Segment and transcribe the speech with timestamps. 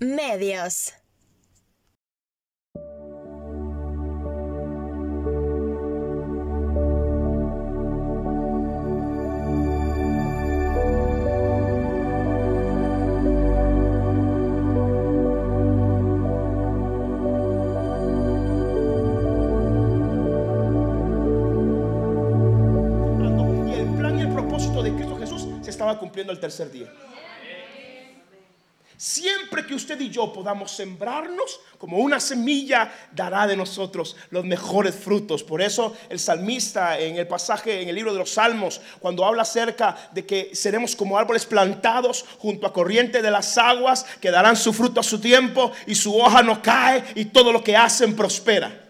[0.00, 0.92] Medios.
[23.66, 26.92] Y el plan y el propósito de Cristo Jesús se estaba cumpliendo el tercer día.
[29.74, 35.42] Usted y yo podamos sembrarnos como una semilla, dará de nosotros los mejores frutos.
[35.42, 39.42] Por eso el salmista en el pasaje, en el libro de los Salmos, cuando habla
[39.42, 44.56] acerca de que seremos como árboles plantados junto a corriente de las aguas, que darán
[44.56, 48.14] su fruto a su tiempo y su hoja no cae y todo lo que hacen
[48.14, 48.83] prospera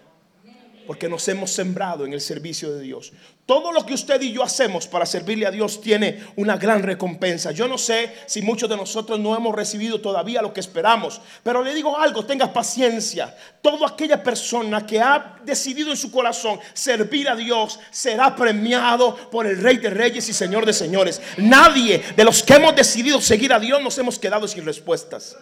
[0.87, 3.13] porque nos hemos sembrado en el servicio de Dios.
[3.47, 7.53] Todo lo que usted y yo hacemos para servirle a Dios tiene una gran recompensa.
[7.53, 11.63] Yo no sé si muchos de nosotros no hemos recibido todavía lo que esperamos, pero
[11.63, 13.37] le digo algo, tenga paciencia.
[13.61, 19.47] Toda aquella persona que ha decidido en su corazón servir a Dios será premiado por
[19.47, 21.21] el Rey de Reyes y Señor de Señores.
[21.37, 25.37] Nadie de los que hemos decidido seguir a Dios nos hemos quedado sin respuestas.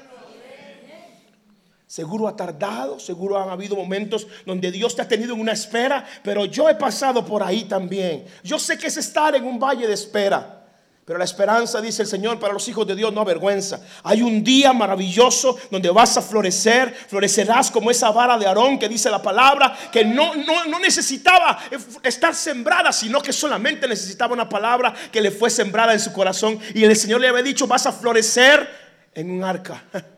[1.92, 6.02] Seguro ha tardado, seguro han habido momentos donde Dios te ha tenido en una espera,
[6.22, 8.24] pero yo he pasado por ahí también.
[8.42, 10.64] Yo sé que es estar en un valle de espera.
[11.04, 13.82] Pero la esperanza, dice el Señor, para los hijos de Dios no avergüenza.
[14.04, 18.88] Hay un día maravilloso donde vas a florecer, florecerás como esa vara de Aarón que
[18.88, 21.58] dice la palabra, que no, no, no necesitaba
[22.02, 26.58] estar sembrada, sino que solamente necesitaba una palabra que le fue sembrada en su corazón.
[26.74, 28.66] Y el Señor le había dicho, vas a florecer
[29.14, 29.84] en un arca.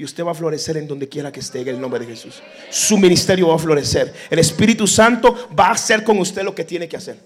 [0.00, 2.42] Y usted va a florecer en donde quiera que esté en el nombre de Jesús.
[2.70, 4.10] Su ministerio va a florecer.
[4.30, 7.18] El Espíritu Santo va a hacer con usted lo que tiene que hacer.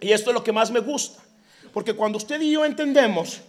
[0.00, 1.20] Y esto es lo que más me gusta.
[1.72, 3.40] Porque cuando usted y yo entendemos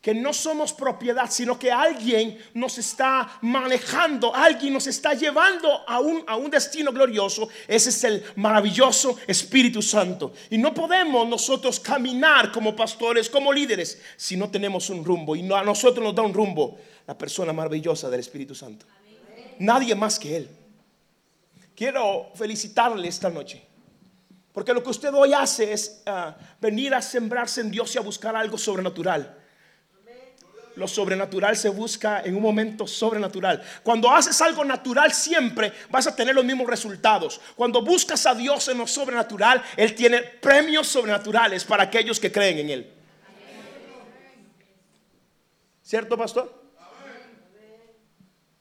[0.00, 6.00] que no somos propiedad, sino que alguien nos está manejando, alguien nos está llevando a
[6.00, 7.48] un, a un destino glorioso.
[7.68, 10.32] Ese es el maravilloso Espíritu Santo.
[10.48, 15.36] Y no podemos nosotros caminar como pastores, como líderes, si no tenemos un rumbo.
[15.36, 18.86] Y a nosotros nos da un rumbo la persona maravillosa del Espíritu Santo.
[19.58, 20.48] Nadie más que Él.
[21.74, 23.62] Quiero felicitarle esta noche.
[24.52, 28.00] Porque lo que usted hoy hace es ah, venir a sembrarse en Dios y a
[28.00, 29.39] buscar algo sobrenatural.
[30.76, 33.62] Lo sobrenatural se busca en un momento sobrenatural.
[33.82, 37.40] Cuando haces algo natural siempre vas a tener los mismos resultados.
[37.56, 42.58] Cuando buscas a Dios en lo sobrenatural, Él tiene premios sobrenaturales para aquellos que creen
[42.58, 42.92] en Él.
[45.82, 46.59] ¿Cierto, pastor?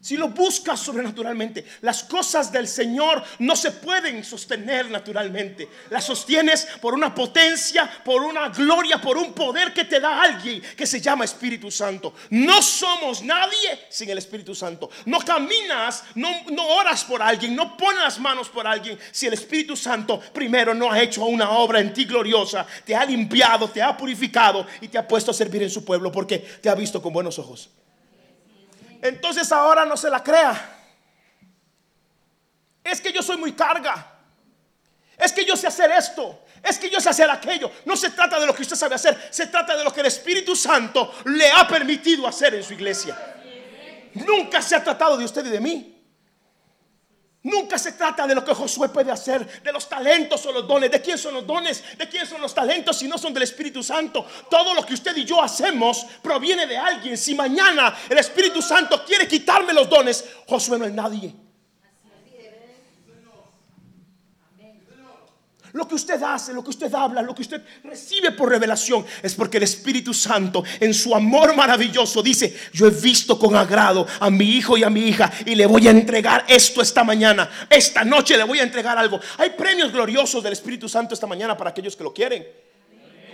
[0.01, 5.67] Si lo buscas sobrenaturalmente, las cosas del Señor no se pueden sostener naturalmente.
[5.89, 10.61] Las sostienes por una potencia, por una gloria, por un poder que te da alguien
[10.61, 12.13] que se llama Espíritu Santo.
[12.29, 14.89] No somos nadie sin el Espíritu Santo.
[15.05, 19.33] No caminas, no, no oras por alguien, no pones las manos por alguien si el
[19.33, 23.81] Espíritu Santo primero no ha hecho una obra en ti gloriosa, te ha limpiado, te
[23.81, 27.01] ha purificado y te ha puesto a servir en su pueblo porque te ha visto
[27.01, 27.69] con buenos ojos.
[29.01, 30.77] Entonces ahora no se la crea.
[32.83, 34.15] Es que yo soy muy carga.
[35.17, 36.45] Es que yo sé hacer esto.
[36.63, 37.71] Es que yo sé hacer aquello.
[37.85, 39.29] No se trata de lo que usted sabe hacer.
[39.31, 43.17] Se trata de lo que el Espíritu Santo le ha permitido hacer en su iglesia.
[44.13, 45.98] Nunca se ha tratado de usted y de mí.
[47.43, 50.91] Nunca se trata de lo que Josué puede hacer, de los talentos o los dones.
[50.91, 51.81] ¿De quién son los dones?
[51.97, 54.25] ¿De quién son los talentos si no son del Espíritu Santo?
[54.49, 57.17] Todo lo que usted y yo hacemos proviene de alguien.
[57.17, 61.48] Si mañana el Espíritu Santo quiere quitarme los dones, Josué no es nadie.
[65.73, 69.35] Lo que usted hace, lo que usted habla, lo que usted recibe por revelación es
[69.35, 74.29] porque el Espíritu Santo en su amor maravilloso dice, yo he visto con agrado a
[74.29, 77.49] mi hijo y a mi hija y le voy a entregar esto esta mañana.
[77.69, 79.19] Esta noche le voy a entregar algo.
[79.37, 82.68] Hay premios gloriosos del Espíritu Santo esta mañana para aquellos que lo quieren.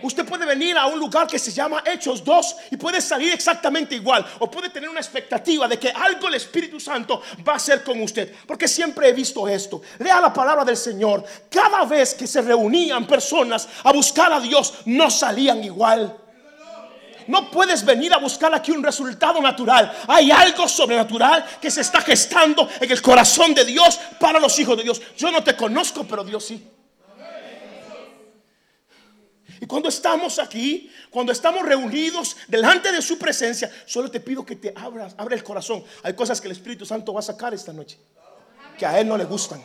[0.05, 3.95] Usted puede venir a un lugar que se llama Hechos 2 y puede salir exactamente
[3.95, 4.23] igual.
[4.37, 7.99] O puede tener una expectativa de que algo el Espíritu Santo va a hacer con
[7.99, 8.31] usted.
[8.45, 9.81] Porque siempre he visto esto.
[9.97, 11.25] Lea la palabra del Señor.
[11.49, 16.15] Cada vez que se reunían personas a buscar a Dios, no salían igual.
[17.25, 19.91] No puedes venir a buscar aquí un resultado natural.
[20.07, 24.77] Hay algo sobrenatural que se está gestando en el corazón de Dios para los hijos
[24.77, 25.01] de Dios.
[25.17, 26.63] Yo no te conozco, pero Dios sí.
[29.65, 34.57] Y cuando estamos aquí, cuando estamos reunidos delante de su presencia, solo te pido que
[34.57, 35.83] te abras, abra el corazón.
[36.03, 37.97] Hay cosas que el Espíritu Santo va a sacar esta noche,
[38.77, 39.59] que a Él no le gustan.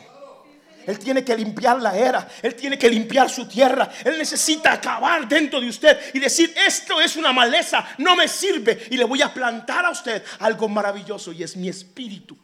[0.87, 5.27] Él tiene que limpiar la era, Él tiene que limpiar su tierra, Él necesita acabar
[5.27, 9.21] dentro de usted y decir, esto es una maleza, no me sirve y le voy
[9.21, 12.35] a plantar a usted algo maravilloso y es mi espíritu.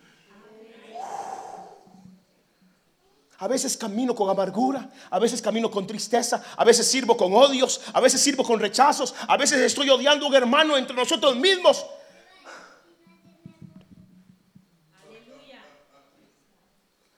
[3.39, 7.81] A veces camino con amargura, a veces camino con tristeza, a veces sirvo con odios,
[7.93, 11.85] a veces sirvo con rechazos, a veces estoy odiando a un hermano entre nosotros mismos.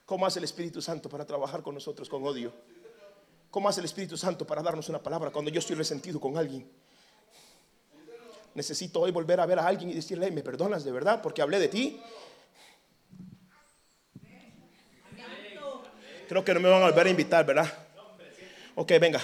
[0.04, 2.52] ¿Cómo hace el Espíritu Santo para trabajar con nosotros con odio?
[3.50, 6.68] ¿Cómo hace el Espíritu Santo para darnos una palabra cuando yo estoy resentido con alguien?
[8.54, 11.58] Necesito hoy volver a ver a alguien y decirle, me perdonas de verdad porque hablé
[11.60, 12.02] de ti.
[16.30, 17.68] Creo que no me van a volver a invitar, ¿verdad?
[18.76, 19.20] Ok, venga.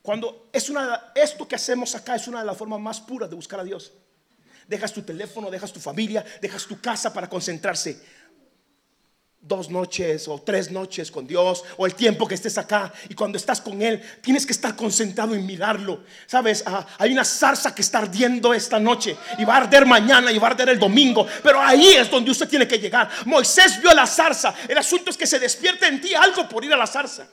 [0.00, 3.34] Cuando es una, esto que hacemos acá es una de las formas más puras de
[3.34, 3.92] buscar a Dios.
[4.68, 8.00] Dejas tu teléfono, dejas tu familia, dejas tu casa para concentrarse.
[9.46, 13.36] Dos noches o tres noches con Dios o el tiempo que estés acá y cuando
[13.36, 16.02] estás con Él tienes que estar concentrado en mirarlo.
[16.26, 20.32] Sabes, ah, hay una zarza que está ardiendo esta noche y va a arder mañana
[20.32, 23.10] y va a arder el domingo, pero ahí es donde usted tiene que llegar.
[23.26, 26.72] Moisés vio la zarza, el asunto es que se despierte en ti algo por ir
[26.72, 27.28] a la zarza.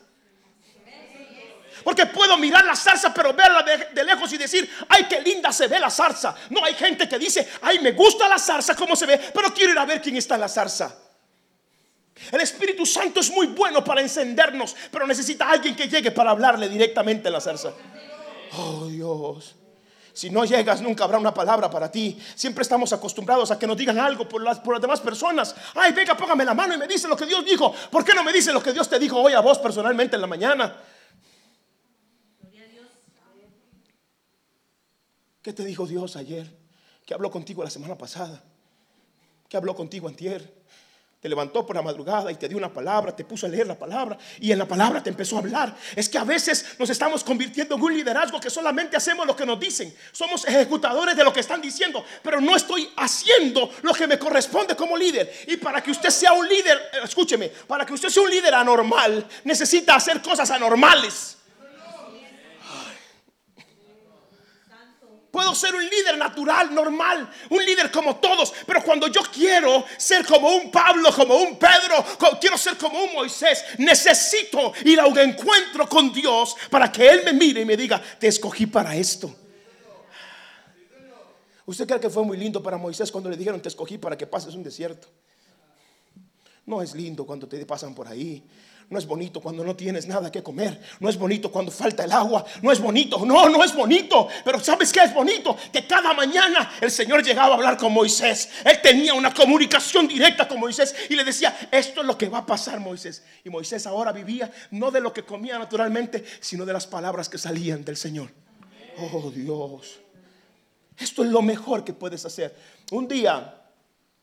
[1.82, 5.68] Porque puedo mirar la zarza, pero verla de, lejos y decir, ay, qué linda se
[5.68, 6.36] ve la zarza.
[6.50, 9.72] No hay gente que dice, ay, me gusta la zarza, cómo se ve, pero quiero
[9.72, 10.94] ir a ver quién está en la zarza.
[12.32, 16.70] El Espíritu Santo es muy bueno para encendernos, pero necesita alguien que llegue para hablarle
[16.70, 17.74] directamente a la zarza.
[18.58, 19.56] Oh Dios.
[20.14, 22.20] Si no llegas, nunca habrá una palabra para ti.
[22.36, 25.56] Siempre estamos acostumbrados a que nos digan algo por las, por las demás personas.
[25.74, 27.74] Ay, venga, póngame la mano y me dice lo que Dios dijo.
[27.90, 30.22] ¿Por qué no me dice lo que Dios te dijo hoy a vos personalmente en
[30.22, 30.76] la mañana?
[35.42, 36.56] ¿Qué te dijo Dios ayer?
[37.06, 38.44] ¿Qué habló contigo la semana pasada?
[39.48, 40.61] ¿Qué habló contigo antier?
[41.22, 43.78] Te levantó por la madrugada y te dio una palabra, te puso a leer la
[43.78, 45.78] palabra y en la palabra te empezó a hablar.
[45.96, 49.46] Es que a veces nos estamos convirtiendo en un liderazgo que solamente hacemos lo que
[49.46, 49.96] nos dicen.
[50.12, 54.76] Somos ejecutadores de lo que están diciendo, pero no estoy haciendo lo que me corresponde
[54.76, 55.32] como líder.
[55.46, 58.56] Y para que usted sea un líder, eh, escúcheme, para que usted sea un líder
[58.56, 61.38] anormal, necesita hacer cosas anormales.
[65.32, 70.26] Puedo ser un líder natural, normal, un líder como todos, pero cuando yo quiero ser
[70.26, 72.04] como un Pablo, como un Pedro,
[72.40, 77.22] quiero ser como un Moisés, necesito ir a un encuentro con Dios para que Él
[77.24, 79.34] me mire y me diga, te escogí para esto.
[81.66, 84.28] ¿Usted cree que fue muy lindo para Moisés cuando le dijeron, te escogí para que
[84.28, 85.08] pases un desierto?
[86.72, 88.42] No es lindo cuando te pasan por ahí.
[88.90, 90.80] No es bonito cuando no tienes nada que comer.
[91.02, 92.46] No es bonito cuando falta el agua.
[92.62, 93.26] No es bonito.
[93.26, 94.30] No, no es bonito.
[94.46, 95.58] Pero ¿sabes qué es bonito?
[95.74, 98.48] Que cada mañana el Señor llegaba a hablar con Moisés.
[98.64, 102.38] Él tenía una comunicación directa con Moisés y le decía, esto es lo que va
[102.38, 103.22] a pasar Moisés.
[103.44, 107.38] Y Moisés ahora vivía no de lo que comía naturalmente, sino de las palabras que
[107.38, 108.32] salían del Señor.
[108.98, 110.00] Oh Dios.
[110.98, 112.56] Esto es lo mejor que puedes hacer.
[112.92, 113.61] Un día,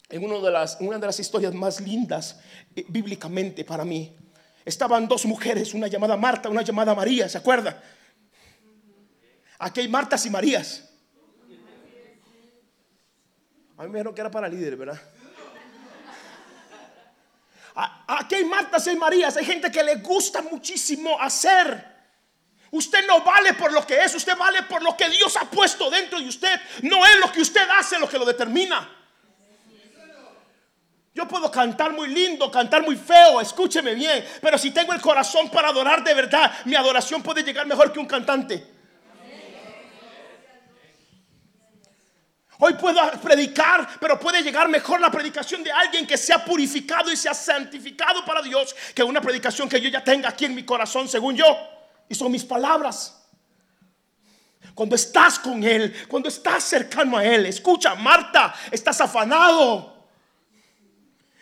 [0.09, 2.41] en una de las, una de las historias más lindas
[2.75, 4.17] eh, bíblicamente para mí,
[4.65, 7.83] estaban dos mujeres, una llamada Marta, una llamada María, ¿se acuerda?
[9.59, 10.85] Aquí hay Martas y Marías.
[13.77, 15.01] A mí me dijeron que era para líderes, ¿verdad?
[18.09, 19.37] Aquí hay Martas y Marías.
[19.37, 21.97] Hay gente que le gusta muchísimo hacer.
[22.73, 25.89] Usted no vale por lo que es, usted vale por lo que Dios ha puesto
[25.89, 26.61] dentro de usted.
[26.83, 28.98] No es lo que usted hace lo que lo determina.
[31.15, 35.50] Yo puedo cantar muy lindo, cantar muy feo, escúcheme bien, pero si tengo el corazón
[35.50, 38.79] para adorar de verdad, mi adoración puede llegar mejor que un cantante.
[42.61, 47.17] Hoy puedo predicar, pero puede llegar mejor la predicación de alguien que sea purificado y
[47.17, 51.09] sea santificado para Dios que una predicación que yo ya tenga aquí en mi corazón,
[51.09, 51.47] según yo.
[52.09, 53.15] Y son mis palabras.
[54.75, 59.98] Cuando estás con Él, cuando estás cercano a Él, escucha, Marta, estás afanado.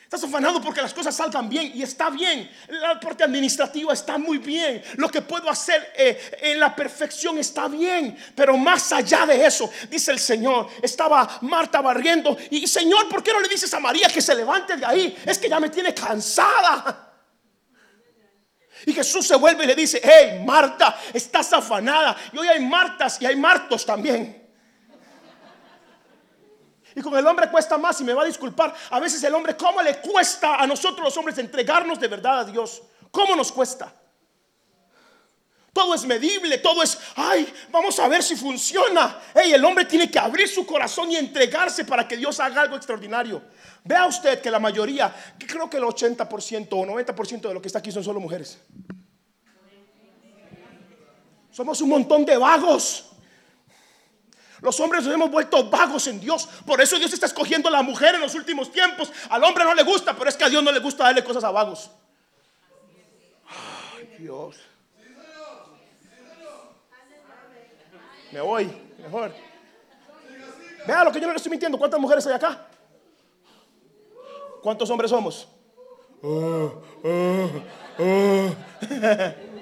[0.06, 2.48] Estás afanado porque las cosas salgan bien y está bien.
[2.68, 4.80] La parte administrativa está muy bien.
[4.98, 8.16] Lo que puedo hacer eh, en la perfección está bien.
[8.36, 12.38] Pero más allá de eso, dice el Señor, estaba Marta barriendo.
[12.50, 15.16] Y Señor, ¿por qué no le dices a María que se levante de ahí?
[15.26, 17.14] Es que ya me tiene cansada.
[18.86, 22.16] Y Jesús se vuelve y le dice, hey Marta, estás afanada.
[22.32, 24.45] Y hoy hay Martas y hay Martos también.
[26.96, 28.74] Y con el hombre cuesta más y me va a disculpar.
[28.90, 32.44] A veces el hombre, ¿cómo le cuesta a nosotros los hombres entregarnos de verdad a
[32.44, 32.82] Dios?
[33.12, 33.92] ¿Cómo nos cuesta?
[35.76, 39.20] todo es medible, todo es, ay, vamos a ver si funciona.
[39.34, 42.76] Hey, el hombre tiene que abrir su corazón y entregarse para que Dios haga algo
[42.76, 43.42] extraordinario.
[43.84, 47.80] Vea usted que la mayoría, creo que el 80% o 90% de lo que está
[47.80, 48.58] aquí son solo mujeres.
[51.50, 53.12] Somos un montón de vagos.
[54.60, 56.48] Los hombres nos hemos vuelto vagos en Dios.
[56.64, 59.12] Por eso Dios está escogiendo a la mujer en los últimos tiempos.
[59.28, 61.44] Al hombre no le gusta, pero es que a Dios no le gusta darle cosas
[61.44, 61.90] a vagos.
[63.48, 64.56] Ay, Dios.
[68.32, 69.32] Me voy, mejor.
[70.86, 71.78] Vea lo que yo no le estoy mintiendo.
[71.78, 72.66] ¿Cuántas mujeres hay acá?
[74.62, 75.48] ¿Cuántos hombres somos?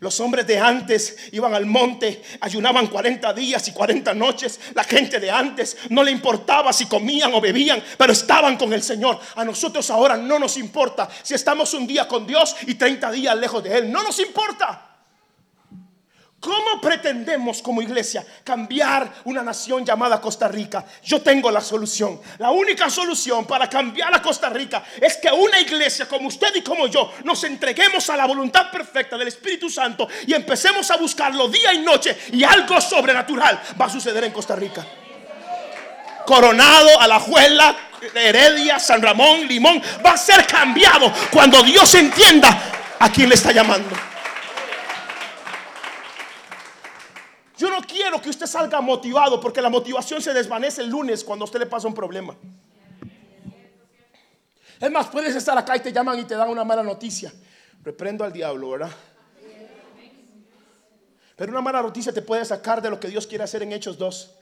[0.00, 4.60] Los hombres de antes iban al monte, ayunaban 40 días y 40 noches.
[4.74, 8.82] La gente de antes no le importaba si comían o bebían, pero estaban con el
[8.82, 9.18] Señor.
[9.34, 13.36] A nosotros ahora no nos importa si estamos un día con Dios y 30 días
[13.36, 13.92] lejos de Él.
[13.92, 14.87] No nos importa.
[16.40, 20.84] ¿Cómo pretendemos como iglesia cambiar una nación llamada Costa Rica?
[21.02, 22.20] Yo tengo la solución.
[22.38, 26.62] La única solución para cambiar a Costa Rica es que una iglesia como usted y
[26.62, 31.48] como yo nos entreguemos a la voluntad perfecta del Espíritu Santo y empecemos a buscarlo
[31.48, 34.86] día y noche y algo sobrenatural va a suceder en Costa Rica.
[36.24, 37.76] Coronado, Alajuela,
[38.14, 43.50] Heredia, San Ramón, Limón, va a ser cambiado cuando Dios entienda a quién le está
[43.50, 44.07] llamando.
[47.58, 51.44] Yo no quiero que usted salga motivado porque la motivación se desvanece el lunes cuando
[51.44, 52.36] a usted le pasa un problema.
[54.80, 57.32] Es más, puedes estar acá y te llaman y te dan una mala noticia.
[57.82, 58.90] Reprendo al diablo, ¿verdad?
[61.34, 63.98] Pero una mala noticia te puede sacar de lo que Dios quiere hacer en Hechos
[63.98, 64.34] 2.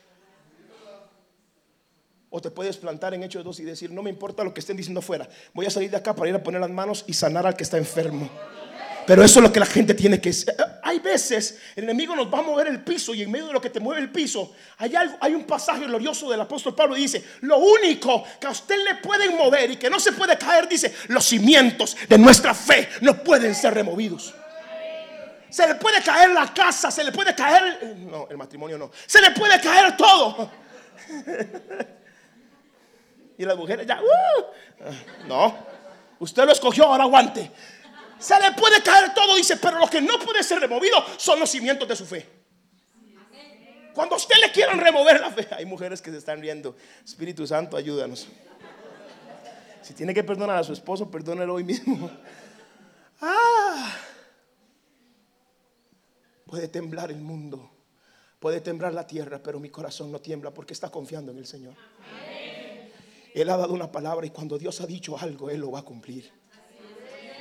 [2.29, 4.77] O te puedes plantar en Hechos 2 y decir, no me importa lo que estén
[4.77, 5.27] diciendo afuera.
[5.55, 7.63] Voy a salir de acá para ir a poner las manos y sanar al que
[7.63, 8.29] está enfermo.
[9.07, 10.33] Pero eso es lo que la gente tiene que...
[10.83, 13.61] Hay veces el enemigo nos va a mover el piso y en medio de lo
[13.61, 17.03] que te mueve el piso, hay, algo, hay un pasaje glorioso del apóstol Pablo y
[17.03, 20.67] dice, lo único que a usted le pueden mover y que no se puede caer,
[20.67, 24.33] dice, los cimientos de nuestra fe no pueden ser removidos.
[25.49, 27.95] Se le puede caer la casa, se le puede caer...
[27.99, 28.91] No, el matrimonio no.
[29.05, 30.51] Se le puede caer todo.
[33.37, 34.01] y las mujeres ya...
[34.01, 35.55] Uh, no.
[36.19, 37.49] Usted lo escogió, ahora aguante.
[38.19, 41.49] Se le puede caer todo, dice, pero lo que no puede ser removido son los
[41.49, 42.27] cimientos de su fe.
[43.93, 46.75] Cuando usted le quieran remover la fe, hay mujeres que se están riendo.
[47.03, 48.27] Espíritu Santo, ayúdanos.
[49.81, 52.09] Si tiene que perdonar a su esposo, perdónelo hoy mismo.
[53.19, 53.95] Ah,
[56.45, 57.71] puede temblar el mundo,
[58.39, 61.73] puede temblar la tierra, pero mi corazón no tiembla porque está confiando en el Señor.
[63.33, 65.81] Él ha dado una palabra y cuando Dios ha dicho algo, Él lo va a
[65.81, 66.31] cumplir.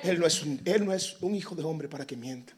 [0.07, 2.53] Él no es un, él no es un hijo de hombre para que mienta.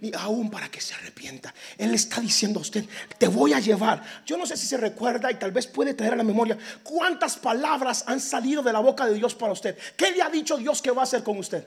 [0.00, 1.52] Ni aún para que se arrepienta.
[1.76, 2.84] Él está diciendo a usted,
[3.18, 4.02] te voy a llevar.
[4.24, 7.36] Yo no sé si se recuerda y tal vez puede traer a la memoria cuántas
[7.36, 9.76] palabras han salido de la boca de Dios para usted.
[9.96, 11.66] ¿Qué le ha dicho Dios que va a hacer con usted?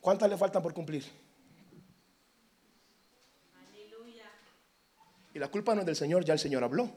[0.00, 1.04] ¿Cuántas le faltan por cumplir?
[5.34, 6.90] Y la culpa no es del Señor, ya el Señor habló.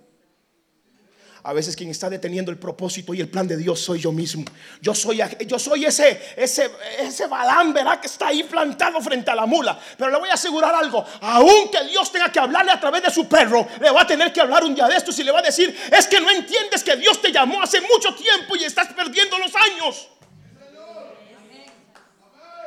[1.44, 4.46] A veces quien está deteniendo el propósito y el plan de Dios soy yo mismo.
[4.82, 8.00] Yo soy, yo soy ese, ese, ese balán, ¿verdad?
[8.00, 9.79] Que está ahí plantado frente a la mula.
[9.98, 11.06] Pero le voy a asegurar algo.
[11.22, 14.41] Aunque Dios tenga que hablarle a través de su perro, le va a tener que
[14.41, 16.96] hablar un día de estos y le va a decir, es que no entiendes que
[16.96, 20.10] Dios te llamó hace mucho tiempo y estás perdiendo los años.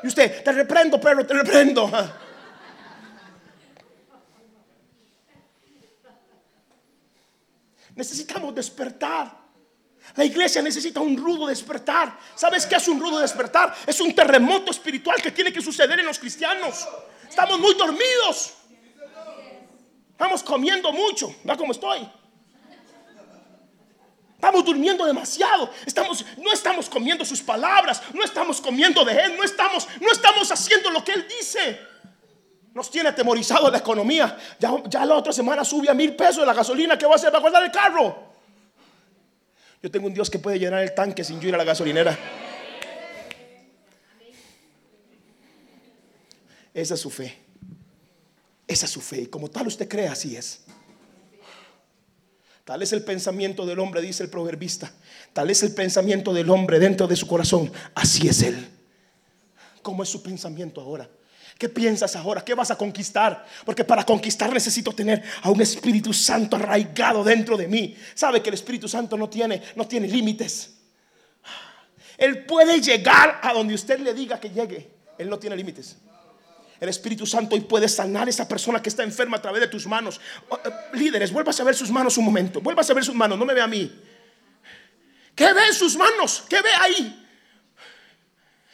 [0.03, 1.91] Y usted, te reprendo, perro, te reprendo.
[8.01, 9.31] Necesitamos despertar.
[10.17, 12.19] La iglesia necesita un rudo despertar.
[12.35, 13.77] ¿Sabes qué es un rudo despertar?
[13.87, 16.89] Es un terremoto espiritual que tiene que suceder en los cristianos.
[17.29, 18.55] Estamos muy dormidos.
[20.13, 21.37] Estamos comiendo mucho.
[21.47, 22.09] ¿Va cómo estoy?
[24.37, 25.71] Estamos durmiendo demasiado.
[25.85, 28.03] Estamos, no estamos comiendo sus palabras.
[28.15, 29.37] No estamos comiendo de Él.
[29.37, 31.79] No estamos, no estamos haciendo lo que Él dice.
[32.75, 34.37] Nos tiene atemorizado la economía.
[34.59, 36.97] Ya, la otra semana sube a mil pesos la gasolina.
[36.97, 37.33] ¿Qué va a hacer?
[37.33, 38.31] ¿Va a guardar el carro?
[39.83, 42.17] Yo tengo un Dios que puede llenar el tanque sin yo ir a la gasolinera.
[46.73, 47.37] Esa es su fe.
[48.69, 49.23] Esa es su fe.
[49.23, 50.61] Y como tal usted cree, así es.
[52.65, 54.93] Tal es el pensamiento del hombre, dice el proverbista.
[55.33, 57.73] Tal es el pensamiento del hombre dentro de su corazón.
[57.97, 58.69] Así es él.
[59.83, 61.11] ¿Cómo es su pensamiento ahora?
[61.61, 62.43] ¿Qué piensas ahora?
[62.43, 63.45] ¿Qué vas a conquistar?
[63.67, 67.95] Porque para conquistar necesito tener a un Espíritu Santo arraigado dentro de mí.
[68.15, 70.71] ¿Sabe que el Espíritu Santo no tiene, no tiene límites?
[72.17, 74.91] Él puede llegar a donde usted le diga que llegue.
[75.19, 75.99] Él no tiene límites.
[76.81, 79.69] El Espíritu Santo hoy puede sanar a esa persona que está enferma a través de
[79.69, 80.19] tus manos.
[80.49, 82.63] Oh, eh, líderes, vuelvas a ver sus manos un momento.
[82.63, 84.01] Vuelvas a ver sus manos, no me ve a mí.
[85.35, 86.43] ¿Qué ve en sus manos?
[86.49, 87.20] ¿Qué ve ahí?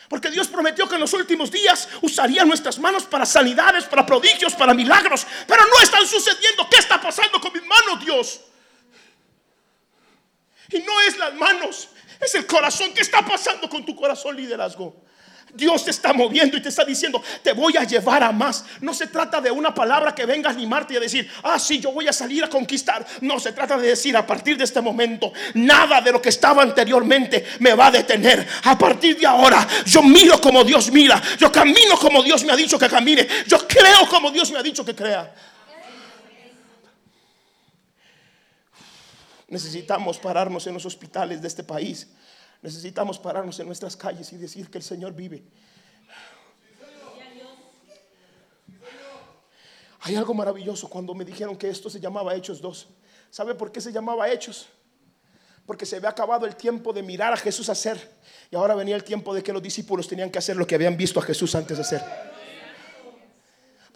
[0.08, 4.54] Porque Dios prometió que en los últimos días usaría nuestras manos para sanidades, para prodigios,
[4.54, 5.26] para milagros.
[5.46, 6.68] Pero no están sucediendo.
[6.70, 8.40] ¿Qué está pasando con mis manos, Dios?
[10.70, 11.88] Y no es las manos,
[12.20, 12.92] es el corazón.
[12.92, 15.05] ¿Qué está pasando con tu corazón, liderazgo?
[15.54, 18.64] Dios te está moviendo y te está diciendo, te voy a llevar a más.
[18.80, 21.80] No se trata de una palabra que venga a animarte y a decir, ah, sí,
[21.80, 23.06] yo voy a salir a conquistar.
[23.22, 26.62] No, se trata de decir, a partir de este momento, nada de lo que estaba
[26.62, 28.46] anteriormente me va a detener.
[28.64, 31.22] A partir de ahora, yo miro como Dios mira.
[31.38, 33.26] Yo camino como Dios me ha dicho que camine.
[33.46, 35.32] Yo creo como Dios me ha dicho que crea.
[39.48, 42.08] Necesitamos pararnos en los hospitales de este país
[42.62, 45.44] Necesitamos pararnos en nuestras calles y decir que el Señor vive.
[50.00, 52.88] Hay algo maravilloso cuando me dijeron que esto se llamaba Hechos 2.
[53.30, 54.68] ¿Sabe por qué se llamaba Hechos?
[55.66, 58.16] Porque se había acabado el tiempo de mirar a Jesús hacer.
[58.50, 60.96] Y ahora venía el tiempo de que los discípulos tenían que hacer lo que habían
[60.96, 62.35] visto a Jesús antes de hacer.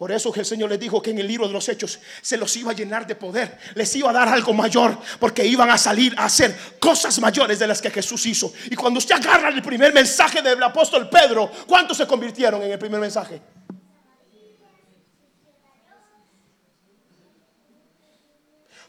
[0.01, 2.39] Por eso que el Señor les dijo que en el libro de los hechos se
[2.39, 5.77] los iba a llenar de poder, les iba a dar algo mayor, porque iban a
[5.77, 8.51] salir a hacer cosas mayores de las que Jesús hizo.
[8.71, 12.79] Y cuando usted agarra el primer mensaje del apóstol Pedro, ¿cuántos se convirtieron en el
[12.79, 13.43] primer mensaje?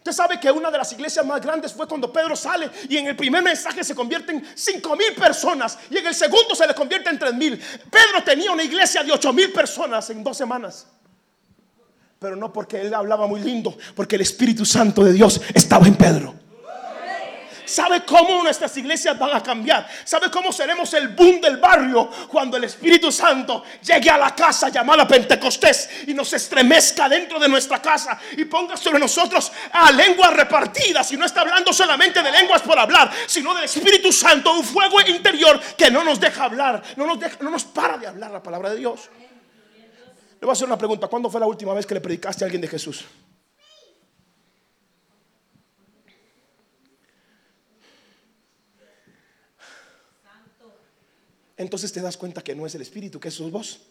[0.01, 3.05] Usted sabe que una de las iglesias más grandes fue cuando Pedro sale y en
[3.05, 7.11] el primer mensaje se convierten cinco mil personas y en el segundo se le convierte
[7.11, 7.55] en tres mil.
[7.57, 10.87] Pedro tenía una iglesia de ocho mil personas en dos semanas
[12.21, 15.95] pero no porque él hablaba muy lindo, porque el Espíritu Santo de Dios estaba en
[15.95, 16.35] Pedro.
[17.71, 19.87] ¿Sabe cómo nuestras iglesias van a cambiar?
[20.03, 24.67] ¿Sabe cómo seremos el boom del barrio cuando el Espíritu Santo llegue a la casa
[24.67, 30.33] llamada Pentecostés y nos estremezca dentro de nuestra casa y ponga sobre nosotros a lenguas
[30.33, 34.65] repartidas y no está hablando solamente de lenguas por hablar, sino del Espíritu Santo, un
[34.65, 38.31] fuego interior que no nos deja hablar, no nos, deja, no nos para de hablar
[38.31, 39.09] la palabra de Dios.
[40.41, 41.07] Le voy a hacer una pregunta.
[41.07, 43.05] ¿Cuándo fue la última vez que le predicaste a alguien de Jesús?
[51.61, 53.81] Entonces te das cuenta que no es el Espíritu, que sos vos.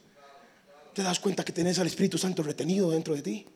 [0.92, 3.46] Te das cuenta que tenés al Espíritu Santo retenido dentro de ti.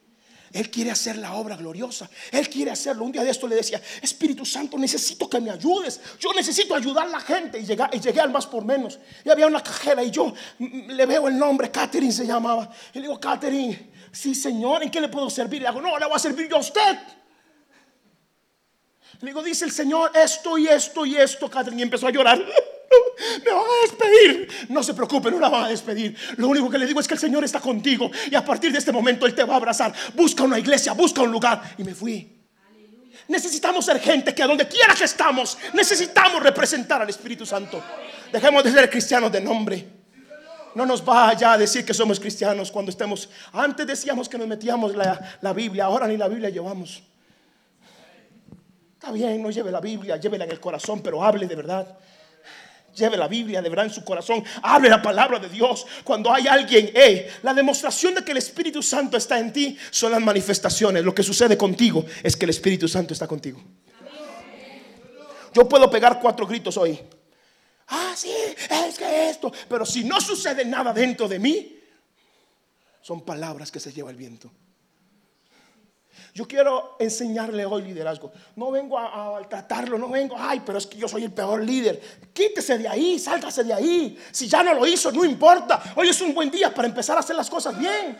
[0.52, 2.08] Él quiere hacer la obra gloriosa.
[2.30, 3.04] Él quiere hacerlo.
[3.04, 6.00] Un día de esto le decía, Espíritu Santo, necesito que me ayudes.
[6.20, 7.58] Yo necesito ayudar a la gente.
[7.58, 9.00] Y llegué, y llegué al más por menos.
[9.24, 12.70] Y había una cajera y yo le veo el nombre, Catherine se llamaba.
[12.92, 15.60] Y le digo, Catherine, sí señor, ¿en qué le puedo servir?
[15.60, 16.98] Le hago, no, le voy a servir yo a usted.
[19.20, 21.80] Le digo, dice el Señor esto y esto y esto, Catherine.
[21.80, 22.40] Y empezó a llorar.
[23.44, 24.48] me van a despedir.
[24.68, 26.16] No se preocupe, no la van a despedir.
[26.36, 28.78] Lo único que le digo es que el Señor está contigo y a partir de
[28.78, 29.92] este momento Él te va a abrazar.
[30.14, 31.74] Busca una iglesia, busca un lugar.
[31.78, 32.30] Y me fui.
[33.28, 37.82] Necesitamos ser gente que a donde quiera que estamos, necesitamos representar al Espíritu Santo.
[38.32, 39.88] Dejemos de ser cristianos de nombre.
[40.74, 43.30] No nos vaya a decir que somos cristianos cuando estemos.
[43.52, 47.02] Antes decíamos que nos metíamos la, la Biblia, ahora ni la Biblia llevamos.
[48.94, 51.98] Está bien, no lleve la Biblia, llévela en el corazón, pero hable de verdad
[52.94, 55.86] lleve la Biblia de verdad en su corazón, hable la palabra de Dios.
[56.04, 56.92] Cuando hay alguien,
[57.42, 61.04] la demostración de que el Espíritu Santo está en ti son las manifestaciones.
[61.04, 63.60] Lo que sucede contigo es que el Espíritu Santo está contigo.
[65.52, 66.98] Yo puedo pegar cuatro gritos hoy.
[67.88, 69.52] Ah, sí, es que esto.
[69.68, 71.78] Pero si no sucede nada dentro de mí,
[73.02, 74.50] son palabras que se lleva el viento.
[76.34, 78.32] Yo quiero enseñarle hoy liderazgo.
[78.56, 82.02] No vengo a, tratarlo, no vengo, ay, pero es que yo soy el peor líder.
[82.32, 84.18] Quítese de ahí, sálgase de ahí.
[84.32, 85.80] Si ya no lo hizo, no importa.
[85.94, 88.18] Hoy es un buen día para empezar a hacer las cosas bien.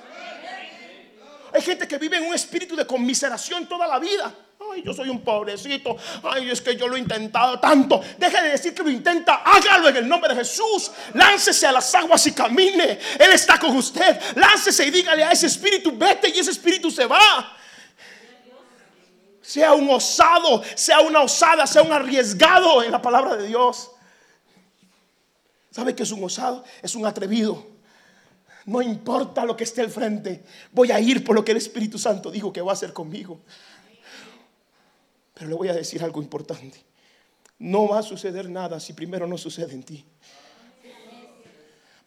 [1.52, 4.32] Hay gente que vive en un espíritu de conmiseración toda la vida.
[4.72, 5.96] Ay, yo soy un pobrecito.
[6.22, 8.00] Ay, es que yo lo he intentado tanto.
[8.16, 9.42] Deje de decir que lo intenta.
[9.44, 10.92] Hágalo en el nombre de Jesús.
[11.14, 12.96] Láncese a las aguas y camine.
[13.18, 14.20] Él está con usted.
[14.36, 17.58] Láncese y dígale a ese espíritu, vete y ese espíritu se va
[19.54, 23.92] sea un osado, sea una osada, sea un arriesgado en la palabra de Dios.
[25.70, 26.64] ¿Sabe qué es un osado?
[26.82, 27.64] Es un atrevido.
[28.66, 32.00] No importa lo que esté al frente, voy a ir por lo que el Espíritu
[32.00, 33.42] Santo dijo que va a hacer conmigo.
[35.34, 36.82] Pero le voy a decir algo importante.
[37.60, 40.04] No va a suceder nada si primero no sucede en ti.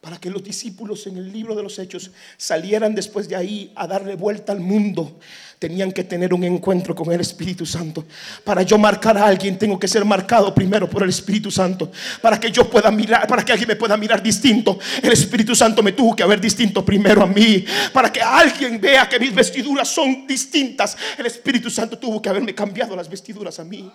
[0.08, 3.86] Para que los discípulos en el libro de los Hechos salieran después de ahí a
[3.86, 5.18] darle vuelta al mundo,
[5.58, 8.06] tenían que tener un encuentro con el Espíritu Santo.
[8.42, 11.92] Para yo marcar a alguien, tengo que ser marcado primero por el Espíritu Santo.
[12.22, 15.82] Para que yo pueda mirar, para que alguien me pueda mirar distinto, el Espíritu Santo
[15.82, 17.62] me tuvo que haber distinto primero a mí.
[17.92, 22.54] Para que alguien vea que mis vestiduras son distintas, el Espíritu Santo tuvo que haberme
[22.54, 23.92] cambiado las vestiduras a mí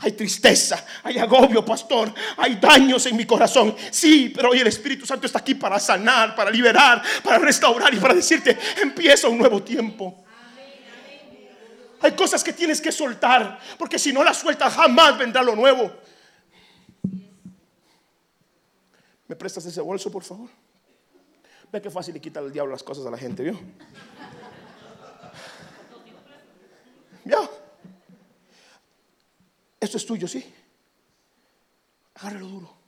[0.00, 3.74] hay tristeza, hay agobio, pastor, hay daños en mi corazón.
[3.90, 7.98] Sí, pero hoy el Espíritu Santo está aquí para sanar, para liberar, para restaurar y
[7.98, 10.24] para decirte, empieza un nuevo tiempo.
[12.00, 15.92] Hay cosas que tienes que soltar, porque si no las sueltas jamás vendrá lo nuevo.
[19.26, 20.48] ¿Me prestas ese bolso, por favor?
[21.72, 23.58] Ve qué fácil le quita el diablo las cosas a la gente, ¿vio?
[27.24, 27.57] ¿Vio?
[29.80, 30.44] Esto es tuyo, ¿sí?
[32.14, 32.78] Agárralo duro.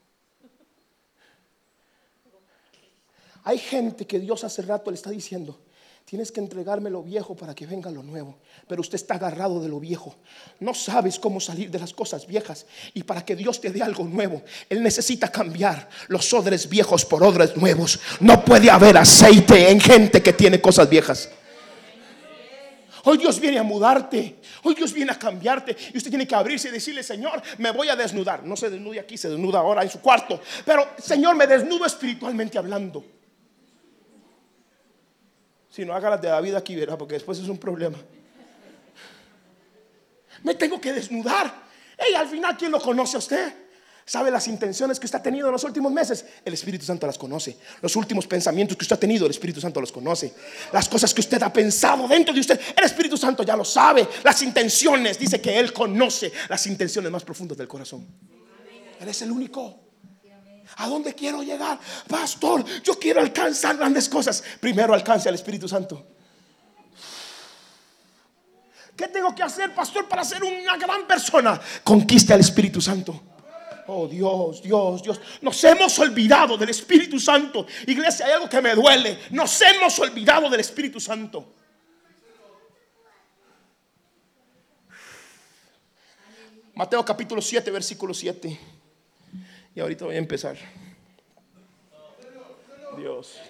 [3.44, 5.58] Hay gente que Dios hace rato le está diciendo,
[6.04, 8.38] tienes que entregarme lo viejo para que venga lo nuevo.
[8.66, 10.16] Pero usted está agarrado de lo viejo.
[10.58, 12.66] No sabes cómo salir de las cosas viejas.
[12.92, 17.22] Y para que Dios te dé algo nuevo, Él necesita cambiar los odres viejos por
[17.22, 18.00] odres nuevos.
[18.20, 21.30] No puede haber aceite en gente que tiene cosas viejas.
[23.04, 24.36] Hoy Dios viene a mudarte.
[24.62, 25.76] Hoy Dios viene a cambiarte.
[25.92, 28.44] Y usted tiene que abrirse y decirle, Señor, me voy a desnudar.
[28.44, 30.40] No se desnude aquí, se desnuda ahora en su cuarto.
[30.64, 33.04] Pero, Señor, me desnudo espiritualmente hablando.
[35.70, 37.98] Si no, haga las de David aquí, verá, porque después es un problema.
[40.42, 41.52] Me tengo que desnudar.
[42.10, 43.69] Y al final, ¿quién lo conoce a usted?
[44.10, 46.24] ¿Sabe las intenciones que usted ha tenido en los últimos meses?
[46.44, 47.56] El Espíritu Santo las conoce.
[47.80, 50.34] Los últimos pensamientos que usted ha tenido, el Espíritu Santo los conoce.
[50.72, 54.08] Las cosas que usted ha pensado dentro de usted, el Espíritu Santo ya lo sabe.
[54.24, 58.04] Las intenciones, dice que Él conoce las intenciones más profundas del corazón.
[58.98, 59.78] Él es el único.
[60.78, 61.78] ¿A dónde quiero llegar?
[62.08, 64.42] Pastor, yo quiero alcanzar grandes cosas.
[64.58, 66.04] Primero alcance al Espíritu Santo.
[68.96, 71.60] ¿Qué tengo que hacer, pastor, para ser una gran persona?
[71.84, 73.30] Conquiste al Espíritu Santo.
[73.92, 75.20] Oh Dios, Dios, Dios.
[75.40, 77.66] Nos hemos olvidado del Espíritu Santo.
[77.88, 79.18] Iglesia, hay algo que me duele.
[79.30, 81.54] Nos hemos olvidado del Espíritu Santo.
[86.72, 88.60] Mateo capítulo 7, versículo 7.
[89.74, 90.56] Y ahorita voy a empezar.
[92.96, 93.40] Dios.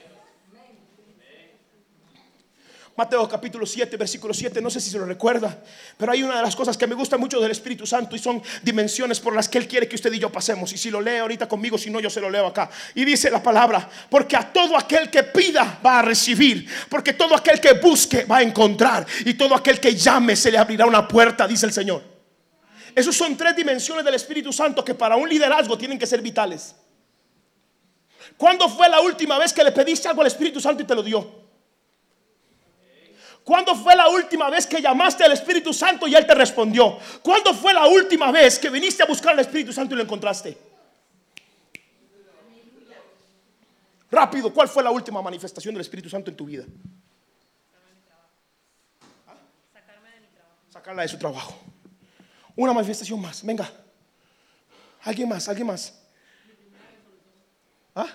[3.01, 5.59] Mateo capítulo 7, versículo 7, no sé si se lo recuerda,
[5.97, 8.43] pero hay una de las cosas que me gusta mucho del Espíritu Santo y son
[8.61, 10.71] dimensiones por las que Él quiere que usted y yo pasemos.
[10.75, 12.69] Y si lo lee ahorita conmigo, si no, yo se lo leo acá.
[12.95, 17.35] Y dice la palabra, porque a todo aquel que pida va a recibir, porque todo
[17.35, 21.09] aquel que busque va a encontrar, y todo aquel que llame se le abrirá una
[21.09, 22.03] puerta, dice el Señor.
[22.95, 26.77] Esas son tres dimensiones del Espíritu Santo que para un liderazgo tienen que ser vitales.
[28.37, 31.03] ¿Cuándo fue la última vez que le pediste algo al Espíritu Santo y te lo
[31.03, 31.40] dio?
[33.51, 37.01] ¿Cuándo fue la última vez que llamaste al Espíritu Santo y Él te respondió?
[37.21, 40.57] ¿Cuándo fue la última vez que viniste a buscar al Espíritu Santo y lo encontraste?
[44.09, 46.65] Rápido, ¿cuál fue la última manifestación del Espíritu Santo en tu vida?
[50.73, 51.59] Sacarla de su trabajo.
[52.55, 53.69] Una manifestación más, venga.
[55.03, 55.49] ¿Alguien más?
[55.49, 56.01] ¿Alguien más?
[57.97, 58.07] ¿Ah?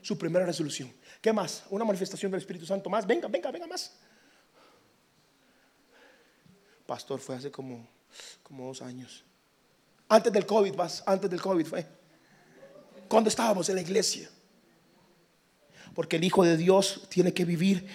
[0.00, 0.90] Su primera resolución.
[1.20, 1.64] ¿Qué más?
[1.68, 3.06] Una manifestación del Espíritu Santo más.
[3.06, 3.92] Venga, venga, venga más.
[6.86, 7.86] Pastor, fue hace como,
[8.42, 9.24] como dos años.
[10.08, 11.86] Antes del COVID, vas, antes del COVID fue.
[13.08, 14.28] Cuando estábamos en la iglesia.
[15.94, 17.86] Porque el Hijo de Dios tiene que vivir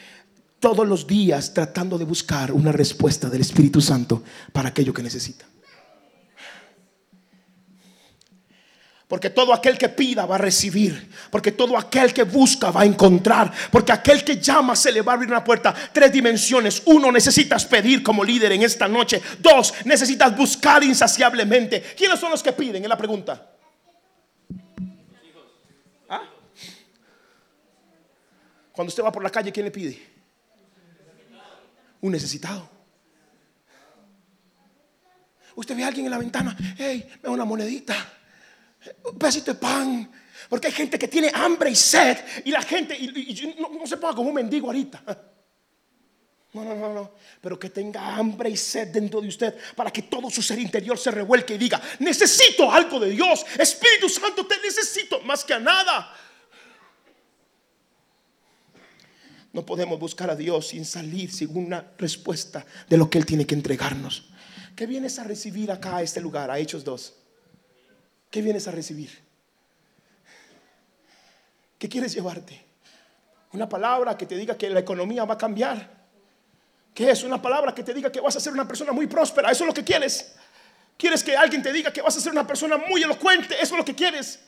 [0.60, 5.45] todos los días tratando de buscar una respuesta del Espíritu Santo para aquello que necesita.
[9.10, 11.10] Porque todo aquel que pida va a recibir.
[11.32, 13.52] Porque todo aquel que busca va a encontrar.
[13.72, 15.74] Porque aquel que llama se le va a abrir una puerta.
[15.91, 16.84] Tres dimensiones.
[16.86, 19.19] Uno, necesitas pedir como líder en esta noche.
[19.39, 21.82] Dos, necesitas buscar insaciablemente.
[21.98, 22.84] ¿Quiénes son los que piden?
[22.84, 23.50] Es la pregunta.
[26.08, 26.30] ¿Ah?
[28.72, 30.00] Cuando usted va por la calle, ¿quién le pide?
[32.02, 32.69] Un necesitado.
[35.56, 36.56] Usted ve a alguien en la ventana.
[36.78, 38.18] Hey, me una monedita
[39.06, 40.12] un pedacito de pan.
[40.48, 44.15] Porque hay gente que tiene hambre y sed y la gente y, no, se ponga
[44.15, 45.04] como un mendigo ahorita.
[46.54, 47.12] No, no, no, no.
[47.39, 50.98] Pero que tenga hambre y sed dentro de usted para que todo su ser interior
[50.98, 53.46] se revuelque y diga, necesito algo de Dios.
[53.58, 56.12] Espíritu Santo, te necesito más que a nada.
[59.54, 63.46] No podemos buscar a Dios sin salir sin una respuesta de lo que Él tiene
[63.46, 64.30] que entregarnos.
[64.76, 67.18] ¿Qué vienes a recibir acá a este lugar, a Hechos 2?
[68.30, 69.10] ¿Qué vienes a recibir?
[71.78, 72.62] ¿Qué quieres llevarte?
[73.54, 75.89] Una palabra que te diga que la economía va a cambiar.
[76.94, 77.24] ¿Qué es?
[77.24, 79.50] Una palabra que te diga que vas a ser una persona muy próspera.
[79.50, 80.36] Eso es lo que quieres.
[80.98, 83.56] ¿Quieres que alguien te diga que vas a ser una persona muy elocuente?
[83.56, 84.39] Eso es lo que quieres.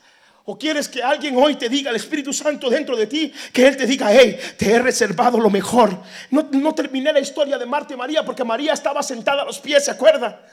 [0.44, 3.76] ¿O quieres que alguien hoy te diga, el Espíritu Santo dentro de ti, que Él
[3.76, 5.96] te diga, hey, te he reservado lo mejor?
[6.30, 9.60] No, no terminé la historia de Marta y María porque María estaba sentada a los
[9.60, 10.44] pies, ¿se acuerda?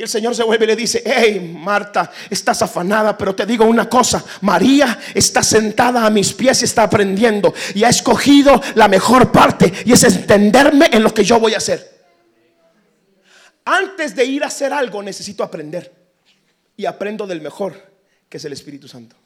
[0.00, 3.66] Y el Señor se vuelve y le dice, hey Marta, estás afanada, pero te digo
[3.66, 8.88] una cosa, María está sentada a mis pies y está aprendiendo y ha escogido la
[8.88, 12.00] mejor parte y es entenderme en lo que yo voy a hacer.
[13.66, 15.92] Antes de ir a hacer algo necesito aprender
[16.78, 17.74] y aprendo del mejor
[18.26, 19.16] que es el Espíritu Santo.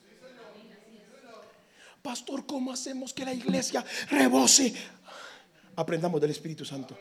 [2.02, 4.74] Pastor, ¿cómo hacemos que la iglesia rebose?
[5.76, 6.98] Aprendamos del Espíritu Santo.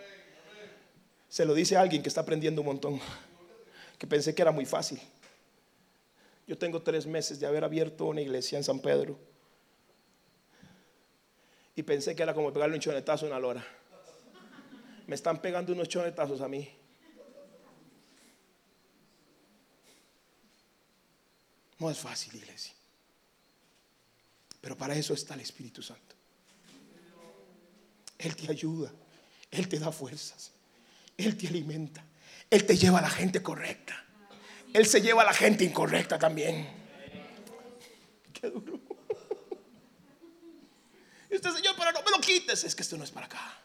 [1.27, 3.01] Se lo dice alguien que está aprendiendo un montón,
[4.03, 4.99] que pensé que era muy fácil.
[6.45, 9.17] Yo tengo tres meses de haber abierto una iglesia en San Pedro.
[11.73, 13.65] Y pensé que era como pegarle un chonetazo a una lora.
[15.07, 16.69] Me están pegando unos chonetazos a mí.
[21.79, 22.73] No es fácil, iglesia.
[24.59, 26.13] Pero para eso está el Espíritu Santo.
[28.17, 28.91] Él te ayuda,
[29.49, 30.51] Él te da fuerzas,
[31.15, 32.03] Él te alimenta,
[32.53, 33.95] Él te lleva a la gente correcta.
[34.73, 36.67] Él se lleva a la gente incorrecta también.
[38.31, 38.79] Qué duro.
[41.31, 42.63] Y usted, Señor, pero no me lo quites.
[42.63, 43.59] Es que esto no es para acá.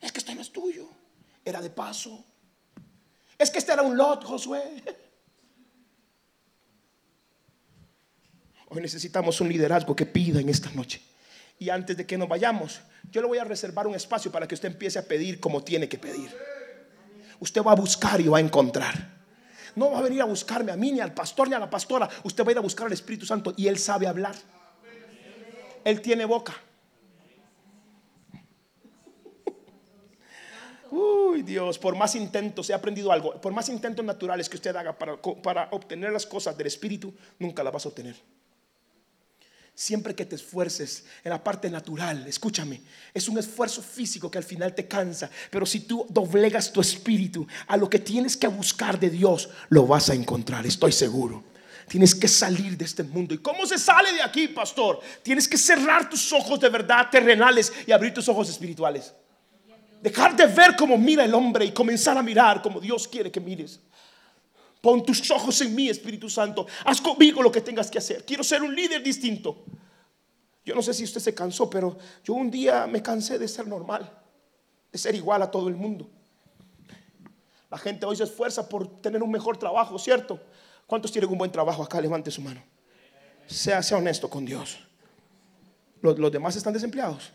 [0.00, 0.88] Es que esto no es tuyo.
[1.44, 2.24] Era de paso.
[3.38, 4.82] Es que este era un lot, Josué.
[8.70, 11.00] Hoy necesitamos un liderazgo que pida en esta noche.
[11.60, 14.56] Y antes de que nos vayamos, yo le voy a reservar un espacio para que
[14.56, 16.49] usted empiece a pedir como tiene que pedir.
[17.40, 19.18] Usted va a buscar y va a encontrar.
[19.74, 22.08] No va a venir a buscarme a mí, ni al pastor, ni a la pastora.
[22.22, 24.36] Usted va a ir a buscar al Espíritu Santo y Él sabe hablar.
[25.84, 26.54] Él tiene boca.
[30.90, 33.40] Uy, Dios, por más intentos, he aprendido algo.
[33.40, 37.62] Por más intentos naturales que usted haga para, para obtener las cosas del Espíritu, nunca
[37.62, 38.16] las vas a obtener.
[39.80, 42.82] Siempre que te esfuerces en la parte natural, escúchame,
[43.14, 47.46] es un esfuerzo físico que al final te cansa, pero si tú doblegas tu espíritu
[47.66, 51.42] a lo que tienes que buscar de Dios, lo vas a encontrar, estoy seguro.
[51.88, 53.32] Tienes que salir de este mundo.
[53.32, 55.00] ¿Y cómo se sale de aquí, pastor?
[55.22, 59.14] Tienes que cerrar tus ojos de verdad terrenales y abrir tus ojos espirituales.
[60.02, 63.40] Dejar de ver como mira el hombre y comenzar a mirar como Dios quiere que
[63.40, 63.80] mires.
[64.80, 66.66] Pon tus ojos en mí, Espíritu Santo.
[66.84, 68.24] Haz conmigo lo que tengas que hacer.
[68.24, 69.64] Quiero ser un líder distinto.
[70.64, 73.66] Yo no sé si usted se cansó, pero yo un día me cansé de ser
[73.66, 74.10] normal,
[74.90, 76.08] de ser igual a todo el mundo.
[77.70, 80.40] La gente hoy se esfuerza por tener un mejor trabajo, ¿cierto?
[80.86, 82.00] ¿Cuántos tienen un buen trabajo acá?
[82.00, 82.62] Levante su mano.
[83.46, 84.78] Sea, sea honesto con Dios.
[86.02, 87.30] ¿Los, los demás están desempleados?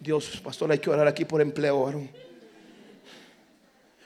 [0.00, 2.10] Dios, pastor, hay que orar aquí por empleo, varón.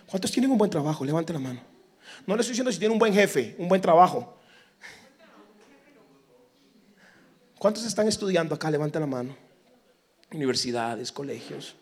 [0.07, 1.05] ¿Cuántos tienen un buen trabajo?
[1.05, 1.76] Levante la mano.
[2.25, 4.37] No le estoy diciendo si tiene un buen jefe, un buen trabajo.
[7.59, 8.71] ¿Cuántos están estudiando acá?
[8.71, 9.37] Levanta la mano.
[10.33, 11.75] Universidades, colegios.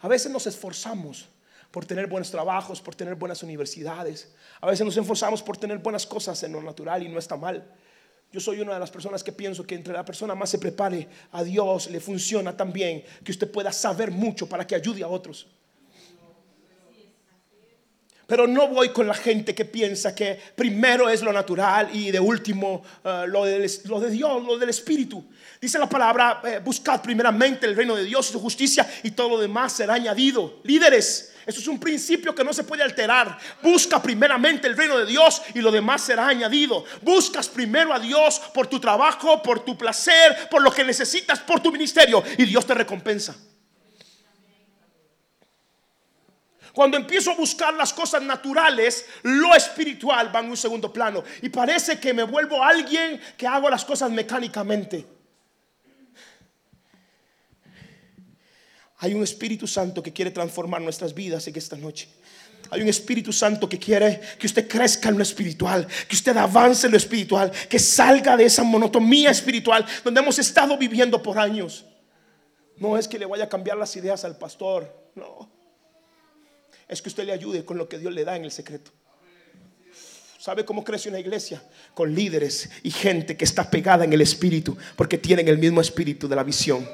[0.00, 1.28] A veces nos esforzamos
[1.70, 4.32] por tener buenos trabajos, por tener buenas universidades.
[4.60, 7.64] A veces nos esforzamos por tener buenas cosas en lo natural y no está mal.
[8.30, 11.08] Yo soy una de las personas que pienso que entre la persona más se prepare
[11.32, 15.46] a Dios, le funciona también que usted pueda saber mucho para que ayude a otros.
[18.26, 22.20] Pero no voy con la gente que piensa que primero es lo natural y de
[22.20, 25.24] último lo, de, lo, de, Dios, lo del Espíritu.
[25.60, 29.30] Dice la palabra, eh, buscad primeramente el reino de Dios y su justicia y todo
[29.30, 30.60] lo demás será añadido.
[30.62, 33.38] Líderes, eso es un principio que no se puede alterar.
[33.62, 36.84] Busca primeramente el reino de Dios y lo demás será añadido.
[37.02, 41.60] Buscas primero a Dios por tu trabajo, por tu placer, por lo que necesitas, por
[41.60, 43.34] tu ministerio y Dios te recompensa.
[46.74, 51.22] Cuando empiezo a buscar las cosas naturales, lo espiritual va en un segundo plano.
[51.40, 55.06] Y parece que me vuelvo alguien que hago las cosas mecánicamente.
[58.98, 62.08] Hay un Espíritu Santo que quiere transformar nuestras vidas en esta noche.
[62.70, 66.86] Hay un Espíritu Santo que quiere que usted crezca en lo espiritual, que usted avance
[66.86, 71.84] en lo espiritual, que salga de esa monotonía espiritual donde hemos estado viviendo por años.
[72.78, 75.53] No es que le vaya a cambiar las ideas al pastor, no
[76.88, 78.90] es que usted le ayude con lo que Dios le da en el secreto.
[80.38, 81.62] ¿Sabe cómo crece una iglesia?
[81.94, 86.28] Con líderes y gente que está pegada en el espíritu, porque tienen el mismo espíritu
[86.28, 86.86] de la visión.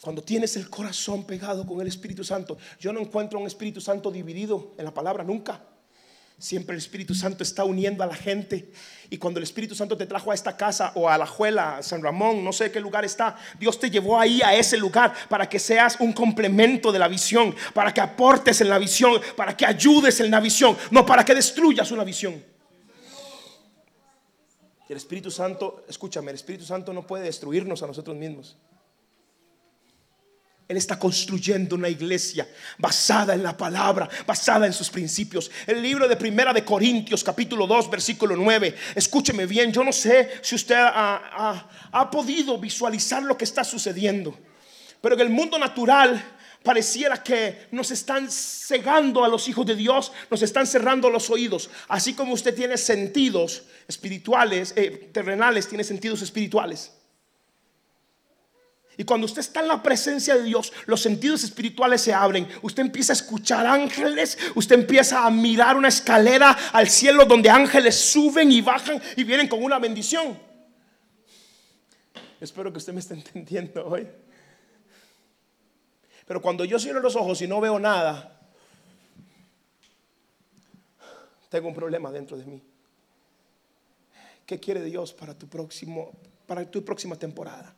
[0.00, 4.10] Cuando tienes el corazón pegado con el Espíritu Santo, yo no encuentro un Espíritu Santo
[4.10, 5.62] dividido en la palabra nunca.
[6.38, 8.70] Siempre el Espíritu Santo está uniendo a la gente.
[9.10, 12.00] Y cuando el Espíritu Santo te trajo a esta casa o a la Juela, San
[12.00, 15.58] Ramón, no sé qué lugar está, Dios te llevó ahí a ese lugar para que
[15.58, 20.20] seas un complemento de la visión, para que aportes en la visión, para que ayudes
[20.20, 22.40] en la visión, no para que destruyas una visión.
[24.88, 28.56] El Espíritu Santo, escúchame, el Espíritu Santo no puede destruirnos a nosotros mismos.
[30.68, 35.50] Él está construyendo una iglesia basada en la palabra, basada en sus principios.
[35.66, 38.74] El libro de Primera de Corintios, capítulo 2, versículo 9.
[38.94, 44.38] Escúcheme bien, yo no sé si usted ha, podido visualizar lo que está sucediendo,
[45.00, 46.22] pero en el mundo natural
[46.62, 51.70] pareciera que nos están cegando a los hijos de Dios, nos están cerrando los oídos.
[51.88, 56.92] Así como usted tiene sentidos espirituales, eh, terrenales, tiene sentidos espirituales.
[58.98, 62.48] Y cuando usted está en la presencia de Dios, los sentidos espirituales se abren.
[62.62, 67.94] Usted empieza a escuchar ángeles, usted empieza a mirar una escalera al cielo donde ángeles
[67.94, 70.36] suben y bajan y vienen con una bendición.
[72.40, 74.08] Espero que usted me esté entendiendo hoy.
[76.26, 78.36] Pero cuando yo cierro los ojos y no veo nada,
[81.48, 82.60] tengo un problema dentro de mí.
[84.44, 86.10] ¿Qué quiere Dios para tu próximo
[86.48, 87.77] para tu próxima temporada?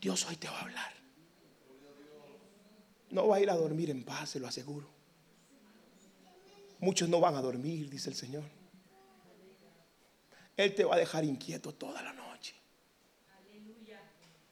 [0.00, 0.92] Dios hoy te va a hablar.
[3.10, 4.86] No va a ir a dormir en paz, se lo aseguro.
[6.80, 8.44] Muchos no van a dormir, dice el Señor.
[10.56, 12.54] Él te va a dejar inquieto toda la noche.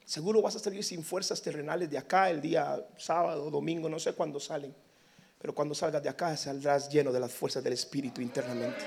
[0.05, 4.13] Seguro vas a salir sin fuerzas terrenales de acá el día sábado, domingo, no sé
[4.13, 4.75] cuándo salen.
[5.39, 8.85] Pero cuando salgas de acá saldrás lleno de las fuerzas del Espíritu internamente.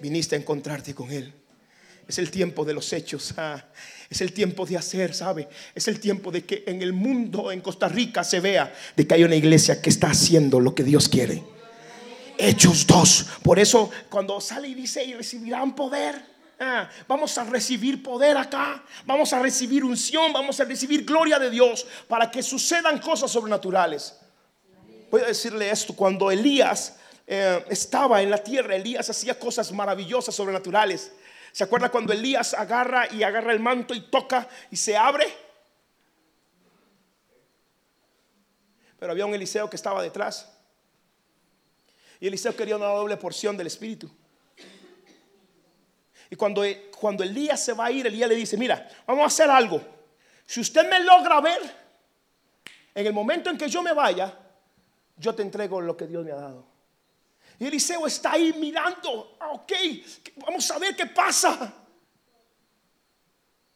[0.00, 1.32] Viniste a encontrarte con Él.
[2.06, 3.34] Es el tiempo de los hechos.
[3.36, 3.64] Ah,
[4.10, 5.48] es el tiempo de hacer, ¿sabe?
[5.74, 9.14] Es el tiempo de que en el mundo, en Costa Rica, se vea de que
[9.14, 11.42] hay una iglesia que está haciendo lo que Dios quiere.
[12.38, 13.26] Hechos 2.
[13.42, 16.34] Por eso, cuando sale y dice, y recibirán poder.
[16.60, 18.84] Ah, vamos a recibir poder acá.
[19.06, 20.32] Vamos a recibir unción.
[20.32, 24.14] Vamos a recibir gloria de Dios para que sucedan cosas sobrenaturales.
[25.10, 25.94] Voy a decirle esto.
[25.94, 31.12] Cuando Elías eh, estaba en la tierra, Elías hacía cosas maravillosas, sobrenaturales.
[31.54, 35.32] ¿Se acuerda cuando Elías agarra y agarra el manto y toca y se abre?
[38.98, 40.52] Pero había un Eliseo que estaba detrás.
[42.18, 44.10] Y Eliseo quería una doble porción del Espíritu.
[46.28, 46.64] Y cuando,
[46.98, 49.80] cuando Elías se va a ir, Elías le dice, mira, vamos a hacer algo.
[50.44, 51.60] Si usted me logra ver,
[52.96, 54.36] en el momento en que yo me vaya,
[55.16, 56.73] yo te entrego lo que Dios me ha dado.
[57.58, 59.72] Y Eliseo está ahí mirando, ah, ok,
[60.36, 61.72] vamos a ver qué pasa.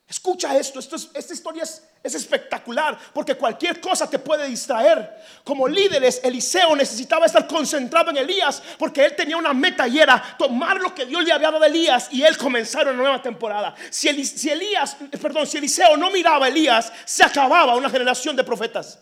[0.08, 5.22] Escucha esto, esta historia es, es, espectacular porque cualquier cosa te puede distraer.
[5.44, 10.34] Como líderes, Eliseo necesitaba estar concentrado en Elías porque él tenía una meta y era
[10.38, 13.74] tomar lo que Dios le había dado a Elías y él comenzar una nueva temporada.
[13.90, 18.44] Si, si Elías, perdón, si Eliseo no miraba a Elías, se acababa una generación de
[18.44, 19.00] profetas.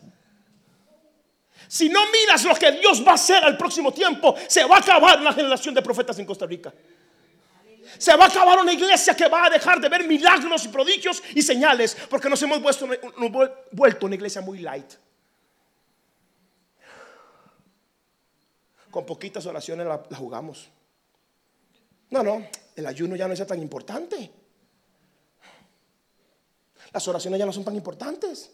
[1.69, 4.81] Si no miras lo que Dios va a hacer al próximo tiempo, se va a
[4.81, 6.73] acabar una generación de profetas en Costa Rica.
[7.99, 11.23] Se va a acabar una iglesia que va a dejar de ver milagros y prodigios
[11.35, 14.93] y señales porque nos hemos vuelto, una iglesia muy light.
[18.91, 20.69] Con poquitas oraciones la jugamos.
[22.11, 24.31] No, no, el ayuno ya no es tan importante.
[26.93, 28.51] Las oraciones ya no son tan importantes.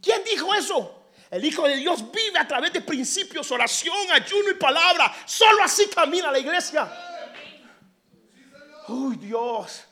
[0.00, 1.03] ¿Quién dijo eso?
[1.30, 5.14] El Hijo de Dios vive a través de principios, oración, ayuno y palabra.
[5.26, 6.90] Solo así camina la iglesia.
[8.88, 9.84] Uy, Dios.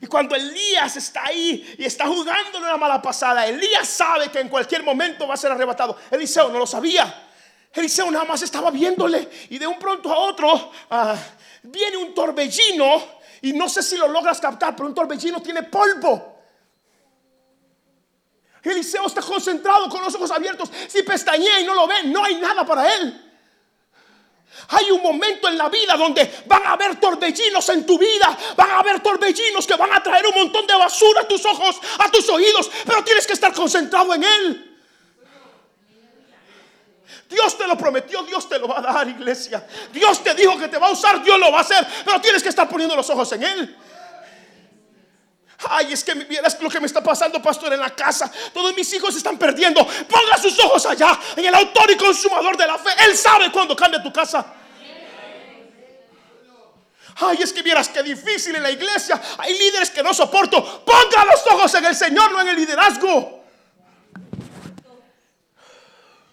[0.00, 4.48] Y cuando Elías está ahí y está jugando una mala pasada, Elías sabe que en
[4.48, 5.96] cualquier momento va a ser arrebatado.
[6.10, 7.28] Eliseo no lo sabía.
[7.72, 11.16] Eliseo nada más estaba viéndole y de un pronto a otro ah,
[11.62, 13.02] viene un torbellino
[13.42, 16.33] y no sé si lo logras captar, pero un torbellino tiene polvo.
[18.64, 20.70] Eliseo está concentrado con los ojos abiertos.
[20.88, 23.20] Si pestañea y no lo ve, no hay nada para él.
[24.68, 28.70] Hay un momento en la vida donde van a haber torbellinos en tu vida, van
[28.70, 32.10] a haber torbellinos que van a traer un montón de basura a tus ojos, a
[32.10, 34.70] tus oídos, pero tienes que estar concentrado en Él.
[37.28, 39.66] Dios te lo prometió, Dios te lo va a dar, iglesia.
[39.92, 42.42] Dios te dijo que te va a usar, Dios lo va a hacer, pero tienes
[42.42, 43.76] que estar poniendo los ojos en Él.
[45.68, 48.30] Ay, es que vieras lo que me está pasando, pastor, en la casa.
[48.52, 49.86] Todos mis hijos se están perdiendo.
[49.86, 52.90] Ponga sus ojos allá, en el autor y consumador de la fe.
[53.06, 54.54] Él sabe cuando cambia tu casa.
[57.16, 59.20] Ay, es que vieras qué difícil en la iglesia.
[59.38, 60.84] Hay líderes que no soporto.
[60.84, 63.44] Ponga los ojos en el Señor, no en el liderazgo.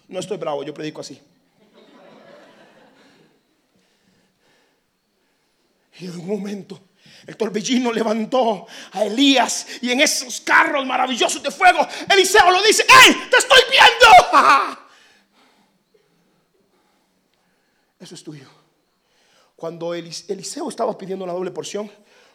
[0.08, 1.22] No estoy bravo, yo predico así.
[5.98, 6.80] Y en un momento
[7.26, 12.84] el torbellino levantó a Elías y en esos carros maravillosos de fuego, Eliseo lo dice,
[13.06, 13.28] ¡Ey!
[13.30, 14.06] ¡Te estoy viendo!
[18.00, 18.48] Eso es tuyo.
[19.54, 21.88] Cuando Eliseo estaba pidiendo una doble porción,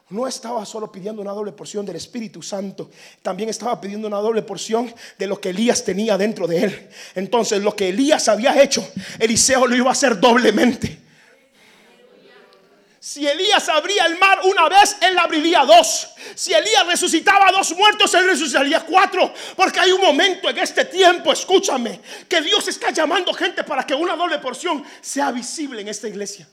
[0.09, 2.89] no estaba solo pidiendo una doble porción del Espíritu Santo,
[3.21, 6.89] también estaba pidiendo una doble porción de lo que Elías tenía dentro de él.
[7.15, 8.87] Entonces lo que Elías había hecho,
[9.19, 11.06] Eliseo lo iba a hacer doblemente.
[13.07, 16.09] Si Elías abría el mar una vez, él abriría dos.
[16.35, 19.33] Si Elías resucitaba a dos muertos, él resucitaría cuatro.
[19.55, 23.95] Porque hay un momento en este tiempo, escúchame, que Dios está llamando gente para que
[23.95, 26.49] una doble porción sea visible en esta iglesia.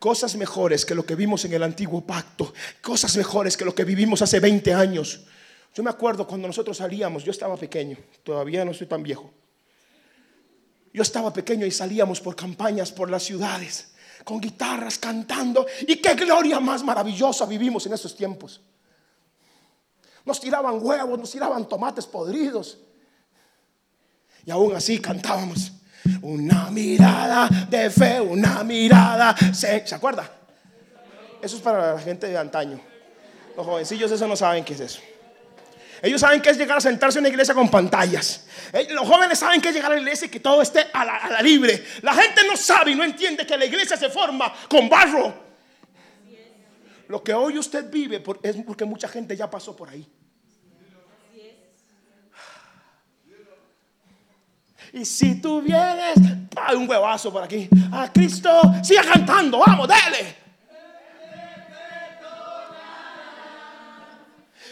[0.00, 2.52] Cosas mejores que lo que vimos en el antiguo pacto.
[2.82, 5.20] Cosas mejores que lo que vivimos hace 20 años.
[5.76, 9.32] Yo me acuerdo cuando nosotros salíamos, yo estaba pequeño, todavía no soy tan viejo.
[10.92, 13.92] Yo estaba pequeño y salíamos por campañas por las ciudades
[14.26, 15.64] con guitarras cantando.
[15.86, 18.60] Y qué gloria más maravillosa vivimos en esos tiempos.
[20.24, 22.76] Nos tiraban huevos, nos tiraban tomates podridos.
[24.44, 25.70] Y aún así cantábamos.
[26.22, 29.36] Una mirada de fe, una mirada.
[29.54, 30.28] ¿Se, ¿Se acuerda?
[31.40, 32.80] Eso es para la gente de antaño.
[33.56, 35.00] Los jovencillos eso no saben qué es eso.
[36.02, 38.46] Ellos saben que es llegar a sentarse en una iglesia con pantallas.
[38.72, 41.04] Eh, los jóvenes saben que es llegar a la iglesia y que todo esté a
[41.04, 41.84] la, libre.
[42.02, 45.46] La gente no sabe y no entiende que la iglesia se forma con barro.
[47.08, 50.06] Lo que hoy usted vive es porque mucha gente ya pasó por ahí.
[54.92, 56.16] Y si tú vienes,
[56.74, 57.68] un huevazo por aquí.
[57.92, 58.50] A Cristo,
[58.82, 60.45] siga cantando, vamos, dale.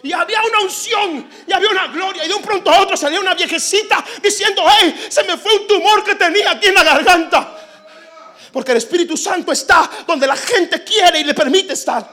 [0.05, 3.19] Y había una unción y había una gloria y de un pronto a otro salía
[3.19, 7.59] una viejecita diciendo, hey, se me fue un tumor que tenía aquí en la garganta.
[8.53, 12.07] Porque el Espíritu Santo está donde la gente quiere y le permite estar.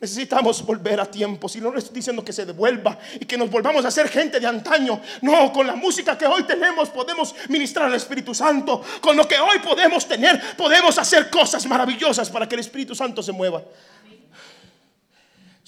[0.00, 3.48] Necesitamos volver a tiempos y no le estoy diciendo que se devuelva y que nos
[3.48, 5.00] volvamos a ser gente de antaño.
[5.22, 8.82] No, con la música que hoy tenemos podemos ministrar al Espíritu Santo.
[9.00, 13.22] Con lo que hoy podemos tener podemos hacer cosas maravillosas para que el Espíritu Santo
[13.22, 13.62] se mueva.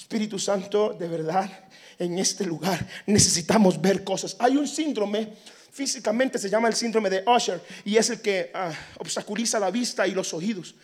[0.08, 4.36] Espíritu Santo, de verdad, en este lugar necesitamos ver cosas.
[4.38, 5.34] Hay un síndrome,
[5.70, 10.06] físicamente se llama el síndrome de Usher, y es el que ah, obstaculiza la vista
[10.06, 10.74] y los oídos.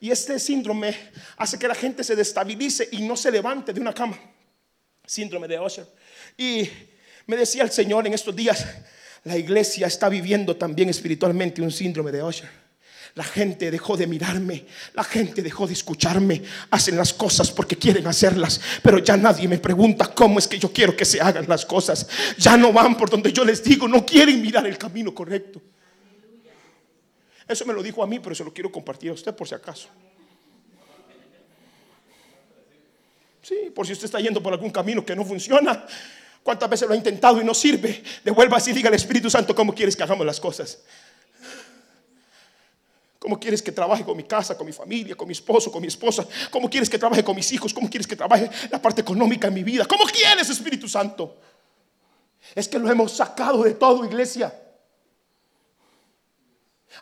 [0.00, 0.96] Y este síndrome
[1.36, 4.18] hace que la gente se destabilice y no se levante de una cama.
[5.06, 5.86] Síndrome de Usher.
[6.36, 6.68] Y
[7.26, 8.66] me decía el Señor en estos días,
[9.22, 12.65] la iglesia está viviendo también espiritualmente un síndrome de Usher.
[13.16, 16.42] La gente dejó de mirarme, la gente dejó de escucharme.
[16.70, 20.70] Hacen las cosas porque quieren hacerlas, pero ya nadie me pregunta cómo es que yo
[20.70, 22.06] quiero que se hagan las cosas.
[22.36, 25.62] Ya no van por donde yo les digo, no quieren mirar el camino correcto.
[27.48, 29.54] Eso me lo dijo a mí, pero se lo quiero compartir a usted por si
[29.54, 29.88] acaso.
[33.40, 35.86] Sí, por si usted está yendo por algún camino que no funciona.
[36.42, 38.02] ¿Cuántas veces lo ha intentado y no sirve?
[38.22, 40.80] Devuelva así diga al Espíritu Santo cómo quieres que hagamos las cosas.
[43.26, 45.88] ¿Cómo quieres que trabaje con mi casa, con mi familia, con mi esposo, con mi
[45.88, 46.24] esposa?
[46.48, 47.74] ¿Cómo quieres que trabaje con mis hijos?
[47.74, 49.84] ¿Cómo quieres que trabaje la parte económica en mi vida?
[49.84, 51.34] ¿Cómo quieres, Espíritu Santo?
[52.54, 54.56] Es que lo hemos sacado de todo, iglesia.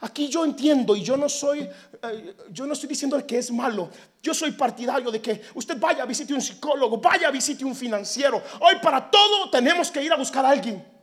[0.00, 3.90] Aquí yo entiendo y yo no soy, eh, yo no estoy diciendo que es malo.
[4.22, 7.76] Yo soy partidario de que usted vaya a visite un psicólogo, vaya a visite un
[7.76, 8.42] financiero.
[8.60, 10.93] Hoy para todo tenemos que ir a buscar a alguien.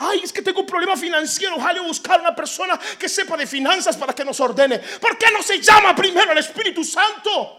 [0.00, 1.56] Ay, es que tengo un problema financiero.
[1.56, 4.78] Ojalá buscar una persona que sepa de finanzas para que nos ordene.
[4.78, 7.56] ¿Por qué no se llama primero el Espíritu Santo?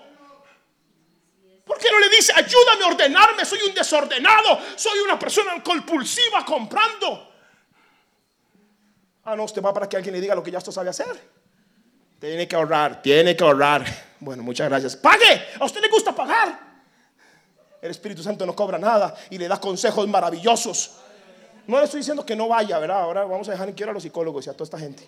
[1.66, 3.44] ¿Por qué no le dice, ayúdame a ordenarme?
[3.44, 4.58] Soy un desordenado.
[4.78, 7.30] Soy una persona compulsiva comprando.
[9.26, 11.40] Ah, no, usted va para que alguien le diga lo que ya usted sabe hacer.
[12.20, 13.86] Tiene que ahorrar, tiene que ahorrar.
[14.22, 14.96] Bueno, muchas gracias.
[14.96, 15.50] Pague.
[15.60, 16.58] A usted le gusta pagar.
[17.82, 21.00] El Espíritu Santo no cobra nada y le da consejos maravillosos.
[21.70, 23.02] No le estoy diciendo que no vaya, ¿verdad?
[23.02, 25.08] Ahora vamos a dejar en quiero a los psicólogos y a toda esta gente.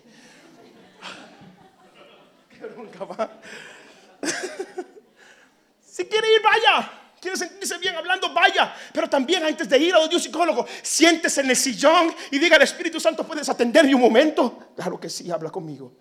[5.84, 6.88] si quiere ir, vaya.
[7.20, 8.72] Quiere sentirse bien hablando, vaya.
[8.92, 12.62] Pero también antes de ir a un psicólogo, siéntese en el sillón y diga al
[12.62, 14.68] Espíritu Santo, ¿puedes atenderme un momento?
[14.76, 15.94] Claro que sí, habla conmigo.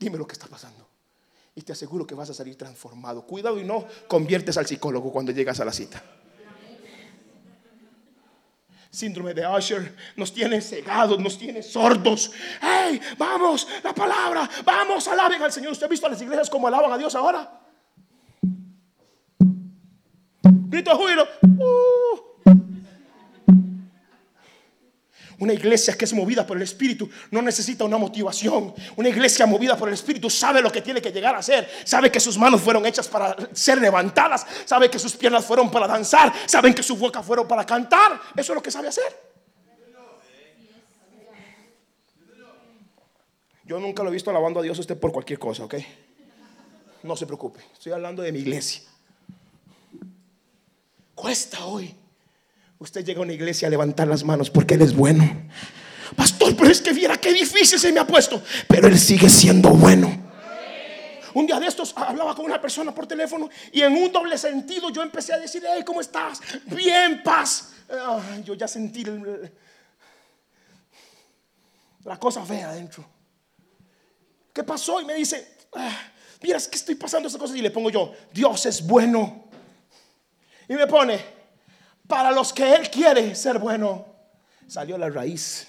[0.00, 0.88] Dime lo que está pasando.
[1.54, 3.24] Y te aseguro que vas a salir transformado.
[3.24, 6.02] Cuidado y no conviertes al psicólogo cuando llegas a la cita.
[8.92, 12.30] Síndrome de Usher nos tiene cegados, nos tiene sordos.
[12.60, 13.00] ¡Hey!
[13.16, 15.72] Vamos, la palabra, vamos, alaben al Señor.
[15.72, 17.58] ¿Usted ha visto a las iglesias como alaban a Dios ahora?
[20.42, 21.26] Grito de júbilo.
[21.42, 22.31] Uh.
[25.42, 28.72] Una iglesia que es movida por el Espíritu no necesita una motivación.
[28.94, 31.68] Una iglesia movida por el Espíritu sabe lo que tiene que llegar a ser.
[31.82, 34.46] Sabe que sus manos fueron hechas para ser levantadas.
[34.64, 36.32] Sabe que sus piernas fueron para danzar.
[36.46, 38.20] Saben que su boca fueron para cantar.
[38.36, 39.32] Eso es lo que sabe hacer.
[43.64, 45.74] Yo nunca lo he visto alabando a Dios usted por cualquier cosa, ¿ok?
[47.02, 47.58] No se preocupe.
[47.72, 48.82] Estoy hablando de mi iglesia.
[51.16, 51.92] Cuesta hoy
[52.82, 55.22] Usted llega a una iglesia a levantar las manos porque Él es bueno.
[56.16, 58.42] Pastor, pero es que viera qué difícil se me ha puesto.
[58.66, 60.20] Pero Él sigue siendo bueno.
[61.32, 64.90] Un día de estos hablaba con una persona por teléfono y en un doble sentido
[64.90, 66.40] yo empecé a decir, hey, ¿cómo estás?
[66.66, 67.70] Bien, paz.
[68.42, 69.04] yo ya sentí
[72.02, 73.08] la cosa fea adentro.
[74.52, 75.00] ¿Qué pasó?
[75.00, 76.00] Y me dice, ah,
[76.42, 79.44] mira, es que estoy pasando esas cosas y le pongo yo, Dios es bueno.
[80.68, 81.41] Y me pone,
[82.06, 84.06] para los que Él quiere ser bueno,
[84.66, 85.68] salió la raíz.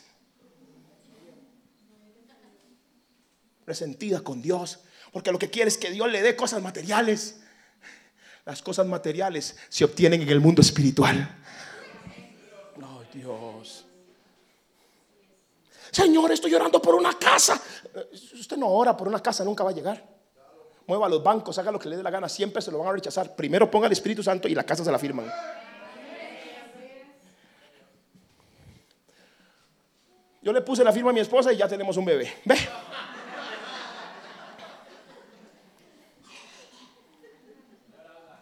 [3.65, 4.79] Resentida con Dios,
[5.11, 7.39] porque lo que quiere es que Dios le dé cosas materiales.
[8.45, 11.29] Las cosas materiales se obtienen en el mundo espiritual.
[12.75, 13.85] No, Dios.
[15.91, 17.61] Señor, estoy llorando por una casa.
[18.11, 20.03] Usted no ora por una casa, nunca va a llegar.
[20.87, 22.91] Mueva los bancos, haga lo que le dé la gana, siempre se lo van a
[22.91, 23.35] rechazar.
[23.35, 25.31] Primero ponga el Espíritu Santo y la casa se la firman.
[30.43, 32.41] Yo le puse la firma a mi esposa y ya tenemos un bebé.
[32.43, 32.55] ¿Ve?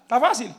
[0.02, 0.54] Está fácil.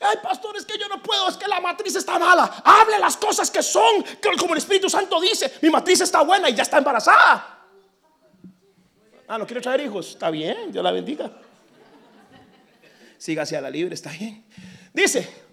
[0.00, 2.44] Ay, pastor, es que yo no puedo, es que la matriz está mala.
[2.64, 4.04] Hable las cosas que son,
[4.38, 5.54] como el Espíritu Santo dice.
[5.62, 7.64] Mi matriz está buena y ya está embarazada.
[9.28, 10.10] Ah, no quiere traer hijos.
[10.10, 11.30] Está bien, Dios la bendiga.
[13.16, 14.44] Siga hacia la libre, está bien.
[14.92, 15.45] Dice,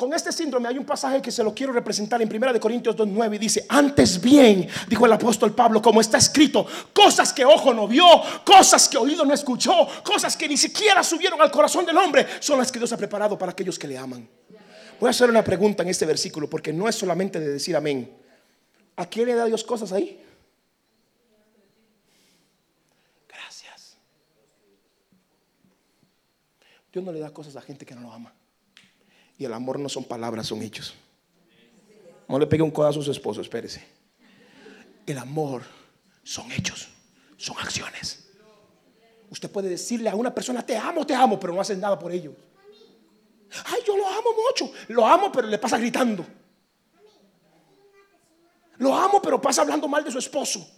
[0.00, 3.34] con este síndrome hay un pasaje que se lo quiero representar en 1 Corintios 2.9
[3.34, 7.86] y dice, antes bien, dijo el apóstol Pablo, como está escrito, cosas que ojo no
[7.86, 8.06] vio,
[8.42, 12.56] cosas que oído no escuchó, cosas que ni siquiera subieron al corazón del hombre, son
[12.56, 14.26] las que Dios ha preparado para aquellos que le aman.
[14.98, 18.10] Voy a hacer una pregunta en este versículo porque no es solamente de decir amén.
[18.96, 20.18] ¿A quién le da Dios cosas ahí?
[23.28, 23.98] Gracias.
[26.90, 28.32] Dios no le da cosas a gente que no lo ama.
[29.40, 30.92] Y el amor no son palabras, son hechos.
[32.28, 33.82] No le pegue un codazo a su esposo, espérese.
[35.06, 35.62] El amor
[36.22, 36.88] son hechos,
[37.38, 38.28] son acciones.
[39.30, 42.12] Usted puede decirle a una persona, te amo, te amo, pero no hace nada por
[42.12, 42.36] ello.
[43.64, 44.70] Ay, yo lo amo mucho.
[44.88, 46.26] Lo amo, pero le pasa gritando.
[48.76, 50.70] Lo amo, pero pasa hablando mal de su esposo.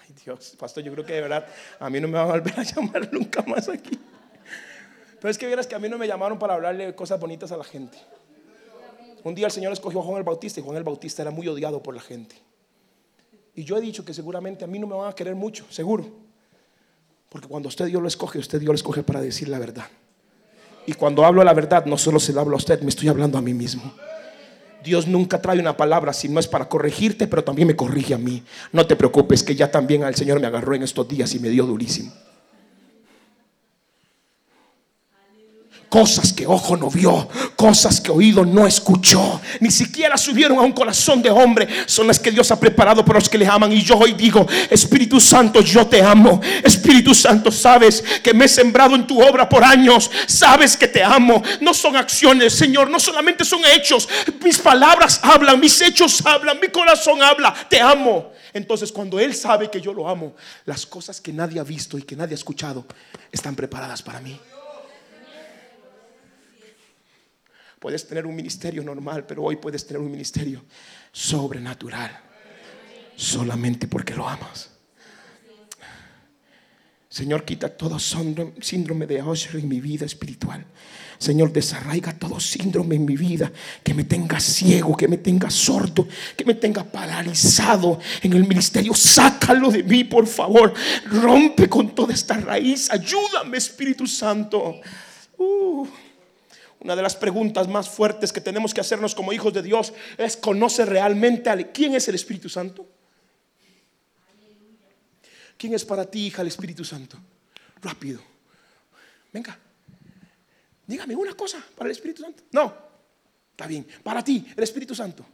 [0.00, 1.44] Ay, Dios, pastor, yo creo que de verdad
[1.80, 3.98] a mí no me van a volver a llamar nunca más aquí.
[5.20, 7.56] Pero es que vieras que a mí no me llamaron para hablarle cosas bonitas a
[7.56, 7.98] la gente.
[9.22, 11.46] Un día el Señor escogió a Juan el Bautista y Juan el Bautista era muy
[11.46, 12.36] odiado por la gente.
[13.54, 16.06] Y yo he dicho que seguramente a mí no me van a querer mucho, seguro.
[17.28, 19.84] Porque cuando usted Dios lo escoge, usted Dios lo escoge para decir la verdad.
[20.86, 23.36] Y cuando hablo la verdad, no solo se lo hablo a usted, me estoy hablando
[23.36, 23.92] a mí mismo.
[24.82, 28.18] Dios nunca trae una palabra si no es para corregirte, pero también me corrige a
[28.18, 28.42] mí.
[28.72, 31.50] No te preocupes, que ya también al Señor me agarró en estos días y me
[31.50, 32.12] dio durísimo.
[35.90, 40.72] Cosas que ojo no vio, cosas que oído no escuchó, ni siquiera subieron a un
[40.72, 43.72] corazón de hombre, son las que Dios ha preparado para los que le aman.
[43.72, 46.40] Y yo hoy digo, Espíritu Santo, yo te amo.
[46.62, 51.02] Espíritu Santo, sabes que me he sembrado en tu obra por años, sabes que te
[51.02, 51.42] amo.
[51.60, 54.08] No son acciones, Señor, no solamente son hechos.
[54.44, 58.30] Mis palabras hablan, mis hechos hablan, mi corazón habla, te amo.
[58.54, 60.34] Entonces cuando Él sabe que yo lo amo,
[60.66, 62.86] las cosas que nadie ha visto y que nadie ha escuchado
[63.32, 64.38] están preparadas para mí.
[67.80, 70.62] Puedes tener un ministerio normal, pero hoy puedes tener un ministerio
[71.10, 72.10] sobrenatural.
[73.16, 74.70] Solamente porque lo amas.
[77.08, 80.64] Señor, quita todo síndrome de Usher en mi vida espiritual.
[81.18, 83.50] Señor, desarraiga todo síndrome en mi vida
[83.82, 86.06] que me tenga ciego, que me tenga sordo,
[86.36, 88.94] que me tenga paralizado en el ministerio.
[88.94, 90.72] Sácalo de mí, por favor.
[91.06, 92.90] Rompe con toda esta raíz.
[92.90, 94.80] Ayúdame, Espíritu Santo.
[95.38, 95.86] Uh.
[96.80, 100.36] Una de las preguntas más fuertes que tenemos que hacernos como hijos de Dios es
[100.36, 102.88] conoce realmente a quién es el Espíritu Santo.
[105.58, 107.18] ¿Quién es para ti, hija, el Espíritu Santo?
[107.82, 108.22] Rápido.
[109.30, 109.58] Venga.
[110.86, 112.44] Dígame una cosa para el Espíritu Santo.
[112.52, 112.74] No,
[113.50, 113.86] está bien.
[114.02, 115.24] Para ti, el Espíritu Santo.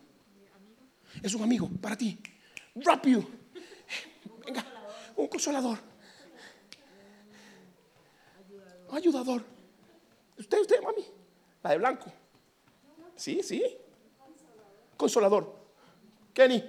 [1.23, 2.19] Es un amigo, para ti.
[2.75, 3.25] Rápido.
[4.45, 4.67] Venga,
[5.15, 5.79] un consolador.
[8.91, 9.45] Ayudador.
[10.39, 11.16] Usted, usted, mami.
[11.69, 12.13] De blanco.
[13.17, 13.63] Sí, sí.
[14.97, 15.55] Consolador.
[16.33, 16.63] Kenny.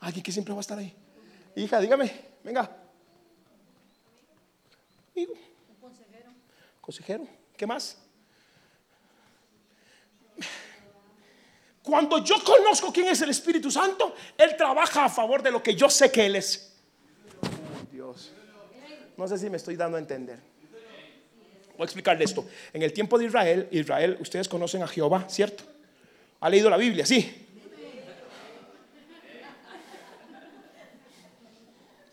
[0.00, 0.94] Alguien que siempre va a estar ahí.
[1.56, 2.70] Hija, dígame, venga.
[5.80, 6.30] Consejero.
[6.80, 7.28] Consejero.
[7.56, 7.98] ¿Qué más?
[11.82, 15.74] Cuando yo conozco quién es el Espíritu Santo, Él trabaja a favor de lo que
[15.74, 16.76] yo sé que Él es.
[17.92, 18.32] Dios.
[19.16, 20.53] No sé si me estoy dando a entender.
[21.76, 22.46] Voy a explicarle esto.
[22.72, 25.64] En el tiempo de Israel, Israel, ustedes conocen a Jehová, ¿cierto?
[26.40, 27.04] ¿Ha leído la Biblia?
[27.04, 27.44] Sí.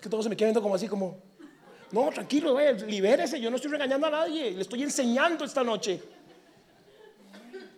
[0.02, 1.20] que todos se me quedan viendo como así, como,
[1.92, 2.58] no, tranquilo,
[2.88, 6.02] libérese, yo no estoy regañando a nadie, le estoy enseñando esta noche.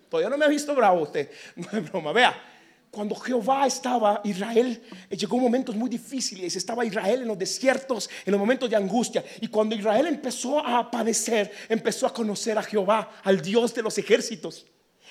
[0.10, 2.53] Todavía no me ha visto bravo usted, no es broma, vea.
[2.94, 4.80] Cuando Jehová estaba, Israel,
[5.10, 9.26] eh, llegó momentos muy difíciles, estaba Israel en los desiertos, en los momentos de angustia.
[9.42, 13.98] Y cuando Israel empezó a padecer, empezó a conocer a Jehová, al Dios de los
[13.98, 14.68] ejércitos.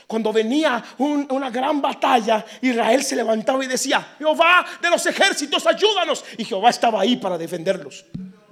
[0.07, 6.25] Cuando venía una gran batalla, Israel se levantaba y decía, Jehová de los ejércitos, ayúdanos.
[6.39, 8.05] Y Jehová estaba ahí para defenderlos.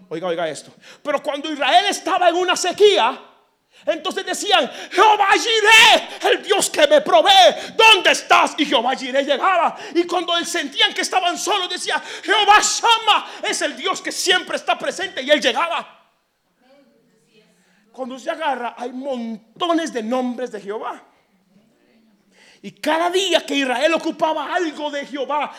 [0.09, 0.73] Oiga, oiga esto.
[1.05, 3.30] Pero cuando Israel estaba en una sequía,
[3.87, 8.55] entonces decían, Jehová Jireh, el Dios que me provee, ¿dónde estás?
[8.59, 9.77] Y Jehová Jireh llegaba.
[9.95, 14.57] Y cuando él sentían que estaban solos, decía, Jehová Shama es el Dios que siempre
[14.57, 15.23] está presente.
[15.23, 15.99] Y él llegaba.
[17.93, 21.10] Cuando se agarra, hay montones de nombres de Jehová.
[22.63, 25.53] Y cada día que Israel ocupaba algo de Jehová,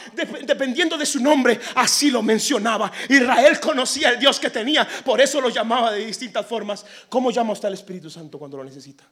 [0.45, 2.91] dependiendo de su nombre, así lo mencionaba.
[3.09, 6.85] Israel conocía el Dios que tenía, por eso lo llamaba de distintas formas.
[7.09, 9.03] ¿Cómo llama usted al Espíritu Santo cuando lo necesita?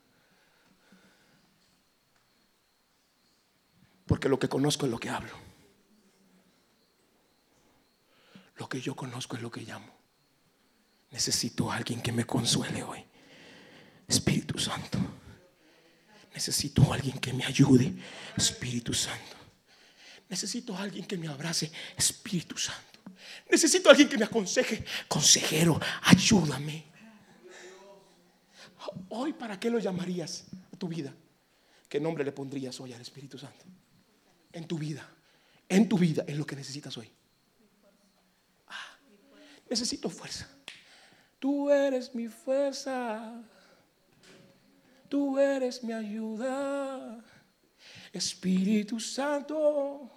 [4.06, 5.34] Porque lo que conozco es lo que hablo.
[8.58, 9.98] Lo que yo conozco es lo que llamo.
[11.10, 13.04] Necesito a alguien que me consuele hoy.
[14.08, 15.00] Espíritu Santo.
[16.40, 17.94] Necesito a alguien que me ayude,
[18.38, 19.36] Espíritu Santo.
[20.30, 23.02] Necesito a alguien que me abrace, Espíritu Santo.
[23.52, 26.86] Necesito a alguien que me aconseje, consejero, ayúdame.
[29.10, 31.14] Hoy, ¿para qué lo llamarías a tu vida?
[31.90, 33.66] ¿Qué nombre le pondrías hoy al Espíritu Santo?
[34.54, 35.06] En tu vida,
[35.68, 37.12] en tu vida, es lo que necesitas hoy.
[38.66, 38.98] Ah,
[39.70, 40.48] necesito fuerza.
[41.38, 43.44] Tú eres mi fuerza.
[45.10, 47.24] Tú eres mi ayuda.
[48.14, 50.10] Espíritu Santo,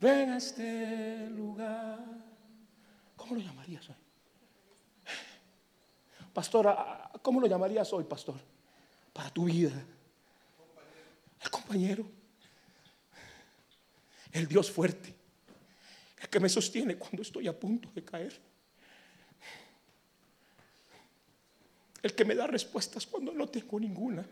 [0.00, 1.98] ven a este lugar.
[3.16, 3.96] ¿Cómo lo llamarías hoy?
[6.32, 8.36] Pastora, ¿cómo lo llamarías hoy, pastor?
[9.12, 9.72] Para tu vida.
[11.40, 12.06] El compañero.
[14.32, 15.14] El Dios fuerte.
[16.20, 18.51] El que me sostiene cuando estoy a punto de caer.
[22.02, 24.26] El que me da respuestas cuando no tengo ninguna.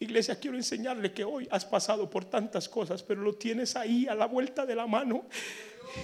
[0.00, 4.16] Iglesia, quiero enseñarle que hoy has pasado por tantas cosas, pero lo tienes ahí a
[4.16, 5.26] la vuelta de la mano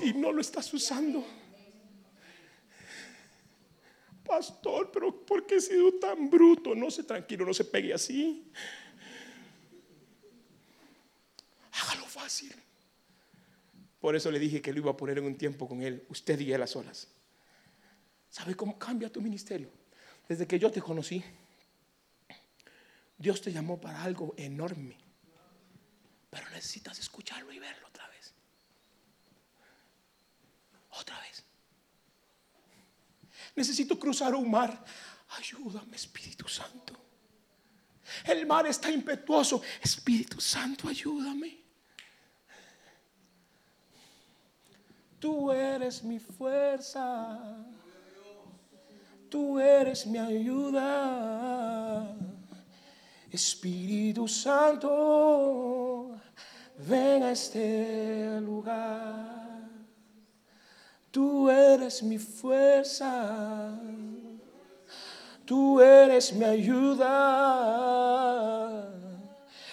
[0.05, 1.27] y no lo estás usando.
[4.25, 6.77] Pastor, pero ¿por qué he sido tan bruto?
[6.77, 8.53] No se tranquilo, no se pegue así.
[11.73, 12.55] Hágalo fácil.
[13.99, 16.39] Por eso le dije que lo iba a poner en un tiempo con él, usted
[16.39, 17.09] y él a solas.
[18.31, 19.71] ¿Sabe cómo cambia tu ministerio?
[20.29, 21.25] Desde que yo te conocí,
[23.17, 24.97] Dios te llamó para algo enorme.
[26.31, 28.35] Pero necesitas escucharlo y verlo otra vez.
[30.91, 31.43] Otra vez.
[33.57, 34.85] Necesito cruzar un mar.
[35.31, 36.95] Ayúdame, Espíritu Santo.
[38.25, 39.63] El mar está impetuoso.
[39.83, 41.59] Espíritu Santo, ayúdame.
[45.19, 47.67] Tú eres mi fuerza
[49.29, 52.15] tú eres mi ayuda.
[53.31, 56.17] Espíritu Santo,
[56.79, 59.39] ven a este lugar.
[61.11, 63.79] Tú eres mi fuerza,
[65.45, 67.09] tú eres mi ayuda.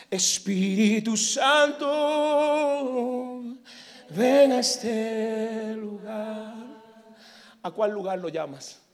[0.09, 1.85] Espíritu Santo,
[4.09, 6.53] ven a este lugar.
[7.63, 8.84] ¿A cuál lugar lo llamas?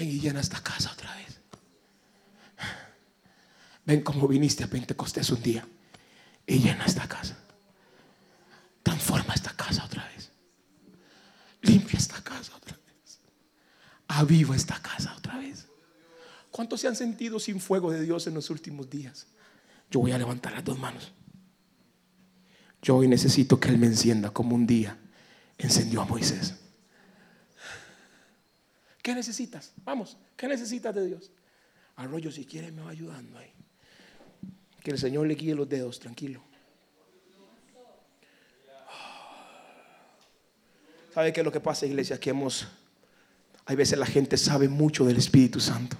[0.00, 1.40] Ven y llena esta casa otra vez.
[3.84, 5.68] Ven como viniste a Pentecostés un día
[6.46, 7.36] y llena esta casa.
[8.82, 10.30] Transforma esta casa otra vez.
[11.60, 13.20] Limpia esta casa otra vez.
[14.08, 15.66] Aviva esta casa otra vez.
[16.50, 19.26] ¿Cuántos se han sentido sin fuego de Dios en los últimos días?
[19.90, 21.12] Yo voy a levantar las dos manos.
[22.80, 24.96] Yo hoy necesito que Él me encienda como un día
[25.58, 26.54] encendió a Moisés.
[29.02, 29.72] ¿Qué necesitas?
[29.84, 31.30] Vamos, ¿qué necesitas de Dios?
[31.96, 33.52] Arroyo, si quiere, me va ayudando ahí.
[34.82, 36.42] Que el Señor le guíe los dedos, tranquilo.
[41.12, 42.20] ¿Sabe qué es lo que pasa, iglesia?
[42.20, 42.68] Que hemos,
[43.66, 45.96] hay veces la gente sabe mucho del Espíritu Santo,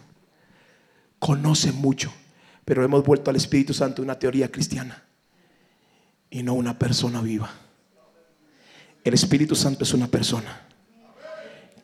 [1.18, 2.12] conoce mucho,
[2.64, 5.02] pero hemos vuelto al Espíritu Santo una teoría cristiana
[6.30, 7.50] y no una persona viva.
[9.02, 10.68] El Espíritu Santo es una persona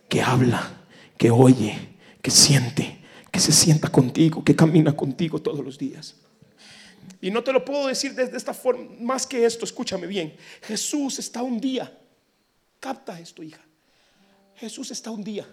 [0.09, 0.76] que habla,
[1.17, 2.99] que oye, que siente,
[3.31, 6.17] que se sienta contigo, que camina contigo todos los días.
[7.21, 10.37] Y no te lo puedo decir desde esta forma, más que esto, escúchame bien.
[10.63, 11.97] Jesús está un día,
[12.81, 13.63] capta esto, hija.
[14.55, 15.47] Jesús está un día.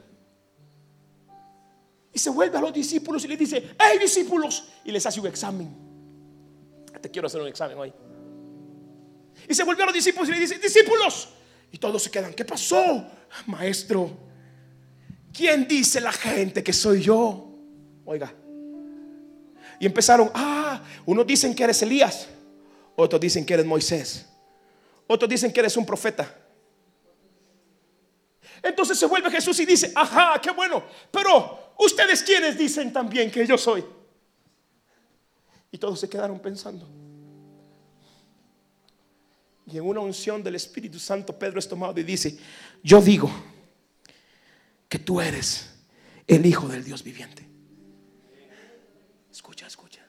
[2.14, 5.28] Y se vuelve a los discípulos y le dice, hey discípulos, y les hace un
[5.28, 5.76] examen.
[7.02, 7.94] Te quiero hacer un examen hoy.
[9.50, 11.30] Y se vuelve a los discípulos y le dice, discípulos.
[11.72, 13.08] Y todos se quedan, ¿qué pasó,
[13.48, 14.33] maestro?
[15.34, 17.50] ¿Quién dice la gente que soy yo?
[18.06, 18.32] Oiga.
[19.80, 22.28] Y empezaron, ah, unos dicen que eres Elías,
[22.96, 24.28] otros dicen que eres Moisés,
[25.08, 26.34] otros dicen que eres un profeta.
[28.62, 33.46] Entonces se vuelve Jesús y dice, ajá, qué bueno, pero ustedes quienes dicen también que
[33.46, 33.84] yo soy.
[35.72, 36.88] Y todos se quedaron pensando.
[39.66, 42.38] Y en una unción del Espíritu Santo, Pedro es tomado y dice,
[42.84, 43.32] yo digo
[44.94, 45.72] que tú eres
[46.28, 47.44] el Hijo del Dios viviente.
[49.32, 50.06] Escucha, escucha.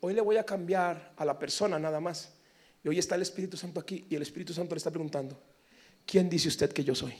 [0.00, 2.32] Hoy le voy a cambiar a la persona nada más.
[2.82, 5.38] Y hoy está el Espíritu Santo aquí y el Espíritu Santo le está preguntando,
[6.06, 7.12] ¿quién dice usted que yo soy?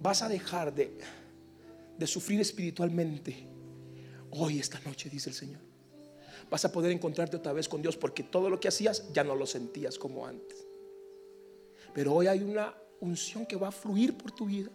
[0.00, 0.96] vas a dejar de,
[1.98, 3.55] de sufrir espiritualmente
[4.36, 5.60] hoy, esta noche, dice el Señor.
[6.50, 9.34] Vas a poder encontrarte otra vez con Dios porque todo lo que hacías ya no
[9.34, 10.66] lo sentías como antes.
[11.92, 14.70] Pero hoy hay una unción que va a fluir por tu vida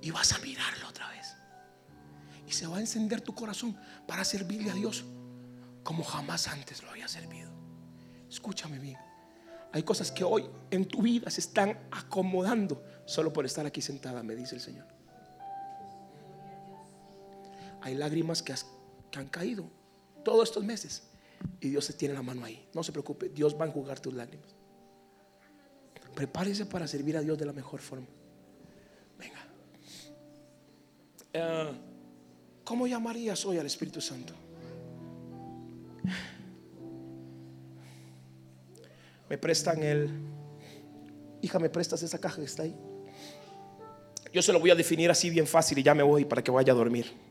[0.00, 1.26] y vas a mirarlo otra vez.
[2.46, 5.04] Y se va a encender tu corazón para servirle a Dios
[5.82, 7.50] como jamás antes lo había servido.
[8.28, 8.98] Escúchame bien.
[9.72, 14.22] Hay cosas que hoy en tu vida se están acomodando solo por estar aquí sentada,
[14.22, 14.99] me dice el Señor.
[17.82, 18.54] Hay lágrimas que,
[19.16, 19.64] han caído
[20.24, 21.02] todos estos meses
[21.60, 22.68] y Dios se tiene la mano ahí.
[22.74, 24.54] No se preocupe, Dios va a enjugar tus lágrimas.
[26.14, 28.06] Prepárese para servir a Dios de la mejor forma.
[29.18, 29.46] Venga.
[31.32, 31.72] Eh,
[32.64, 34.34] ¿Cómo llamarías hoy al Espíritu Santo?
[39.28, 40.10] Me prestan el...
[41.40, 42.76] Hija, ¿me prestas esa caja que está ahí?
[44.32, 46.50] Yo se lo voy a definir así bien fácil y ya me voy para que
[46.50, 47.29] vaya a dormir.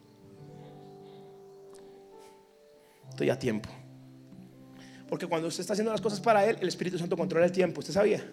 [3.20, 3.68] Estoy a tiempo.
[5.10, 7.82] Porque cuando usted está haciendo las cosas para Él, el Espíritu Santo controla el tiempo.
[7.82, 8.26] ¿Usted sabía?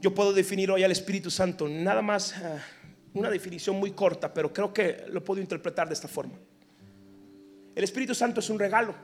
[0.00, 2.64] Yo puedo definir hoy al Espíritu Santo nada más ah,
[3.12, 6.32] una definición muy corta, pero creo que lo puedo interpretar de esta forma.
[7.74, 8.94] El Espíritu Santo es un regalo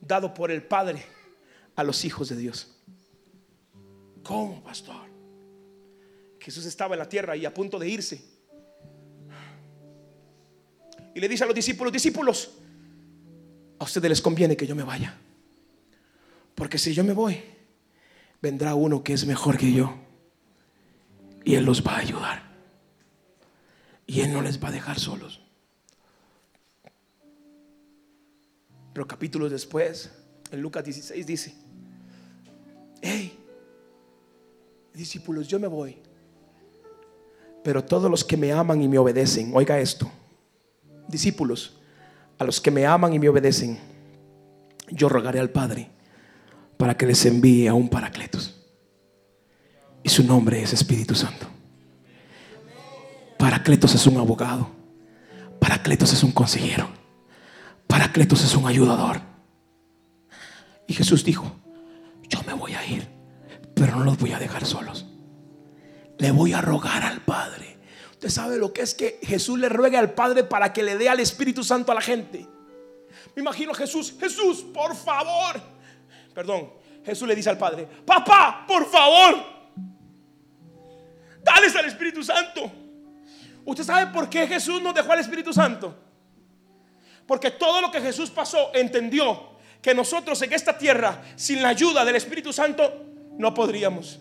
[0.00, 1.02] dado por el Padre
[1.74, 2.80] a los hijos de Dios.
[4.22, 5.08] ¿Cómo, pastor?
[6.38, 8.33] Jesús estaba en la tierra y a punto de irse.
[11.14, 12.50] Y le dice a los discípulos, discípulos,
[13.78, 15.16] a ustedes les conviene que yo me vaya.
[16.54, 17.40] Porque si yo me voy,
[18.42, 19.94] vendrá uno que es mejor que yo.
[21.44, 22.42] Y Él los va a ayudar.
[24.06, 25.40] Y Él no les va a dejar solos.
[28.92, 30.10] Pero capítulos después,
[30.50, 31.54] en Lucas 16 dice,
[33.02, 33.36] hey,
[34.92, 35.96] discípulos, yo me voy.
[37.64, 40.10] Pero todos los que me aman y me obedecen, oiga esto,
[41.14, 41.78] discípulos,
[42.38, 43.78] a los que me aman y me obedecen,
[44.90, 45.90] yo rogaré al Padre
[46.76, 48.54] para que les envíe a un paracletos.
[50.02, 51.46] Y su nombre es Espíritu Santo.
[53.38, 54.68] Paracletos es un abogado.
[55.58, 56.88] Paracletos es un consejero.
[57.86, 59.20] Paracletos es un ayudador.
[60.86, 61.50] Y Jesús dijo,
[62.28, 63.14] yo me voy a ir
[63.74, 65.06] pero no los voy a dejar solos.
[66.18, 67.73] Le voy a rogar al Padre.
[68.24, 71.10] Usted sabe lo que es que Jesús le ruegue al Padre para que le dé
[71.10, 72.46] al Espíritu Santo a la gente.
[73.36, 75.60] Me imagino a Jesús, Jesús, por favor.
[76.32, 76.72] Perdón,
[77.04, 79.44] Jesús le dice al Padre, papá, por favor,
[81.42, 82.72] dales al Espíritu Santo.
[83.66, 85.94] ¿Usted sabe por qué Jesús nos dejó al Espíritu Santo?
[87.26, 89.50] Porque todo lo que Jesús pasó entendió
[89.82, 93.04] que nosotros en esta tierra, sin la ayuda del Espíritu Santo,
[93.36, 94.18] no podríamos.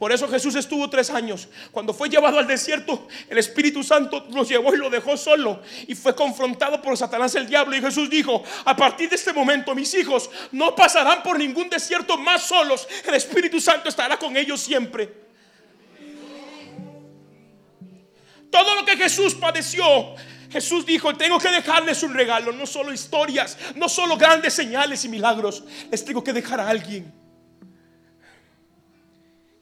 [0.00, 1.46] Por eso Jesús estuvo tres años.
[1.72, 5.60] Cuando fue llevado al desierto, el Espíritu Santo lo llevó y lo dejó solo.
[5.86, 7.76] Y fue confrontado por Satanás el diablo.
[7.76, 12.16] Y Jesús dijo, a partir de este momento mis hijos no pasarán por ningún desierto
[12.16, 12.88] más solos.
[13.06, 15.12] El Espíritu Santo estará con ellos siempre.
[18.50, 20.14] Todo lo que Jesús padeció,
[20.50, 25.10] Jesús dijo, tengo que dejarles un regalo, no solo historias, no solo grandes señales y
[25.10, 27.20] milagros, les tengo que dejar a alguien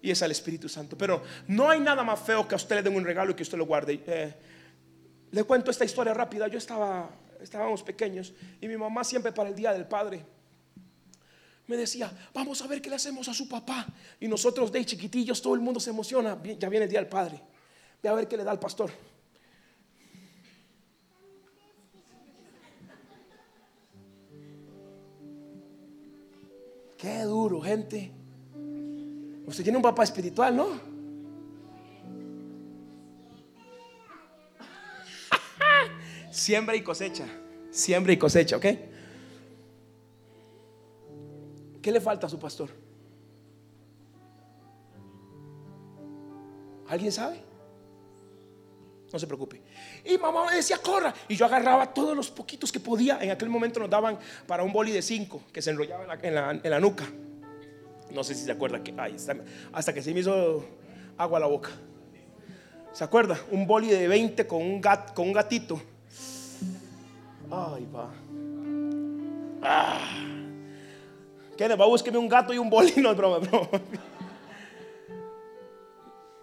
[0.01, 0.97] y es al Espíritu Santo.
[0.97, 3.43] Pero no hay nada más feo que a usted le den un regalo y que
[3.43, 4.01] usted lo guarde.
[4.07, 4.35] Eh,
[5.31, 6.49] le cuento esta historia rápida.
[6.49, 10.25] Yo estaba, estábamos pequeños y mi mamá siempre para el Día del Padre
[11.69, 13.87] me decía, vamos a ver qué le hacemos a su papá.
[14.19, 16.43] Y nosotros de chiquitillos, todo el mundo se emociona.
[16.59, 17.41] Ya viene el Día del Padre.
[18.03, 18.91] Ve a ver qué le da al pastor.
[26.97, 28.18] Qué duro, gente.
[29.49, 30.69] Usted tiene un papá espiritual, ¿no?
[36.31, 37.25] siembra y cosecha.
[37.71, 38.67] Siembra y cosecha, ¿ok?
[41.81, 42.69] ¿Qué le falta a su pastor?
[46.89, 47.43] ¿Alguien sabe?
[49.11, 49.63] No se preocupe.
[50.05, 51.15] Y mamá me decía, corra.
[51.27, 53.19] Y yo agarraba todos los poquitos que podía.
[53.23, 56.81] En aquel momento nos daban para un boli de cinco que se enrollaba en la
[56.81, 57.07] nuca.
[58.13, 58.95] No sé si se acuerda que
[59.73, 60.65] hasta que se me hizo
[61.17, 61.71] agua a la boca.
[62.93, 63.39] ¿Se acuerda?
[63.51, 65.81] Un boli de 20 con un, gat, con un gatito.
[67.51, 68.11] Ay, va.
[69.63, 69.99] Ah.
[71.57, 71.69] ¿Qué?
[71.69, 72.93] Va buscarme un gato y un boli.
[72.97, 73.39] No es broma.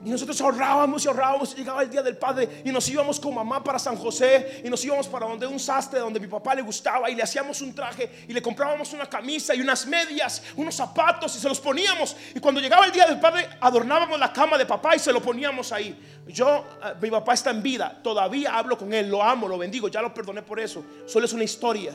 [0.06, 3.64] Y nosotros ahorrábamos y ahorrábamos llegaba el día del padre y nos íbamos con mamá
[3.64, 7.10] para San José y nos íbamos para donde un sastre donde mi papá le gustaba
[7.10, 11.36] y le hacíamos un traje y le comprábamos una camisa y unas medias, unos zapatos
[11.36, 12.16] y se los poníamos.
[12.36, 15.24] Y cuando llegaba el día del padre adornábamos la cama de papá y se lo
[15.24, 16.00] poníamos ahí.
[16.28, 19.88] Yo, eh, mi papá está en vida, todavía hablo con él, lo amo, lo bendigo,
[19.88, 20.86] ya lo perdoné por eso.
[21.08, 21.94] Solo es una historia.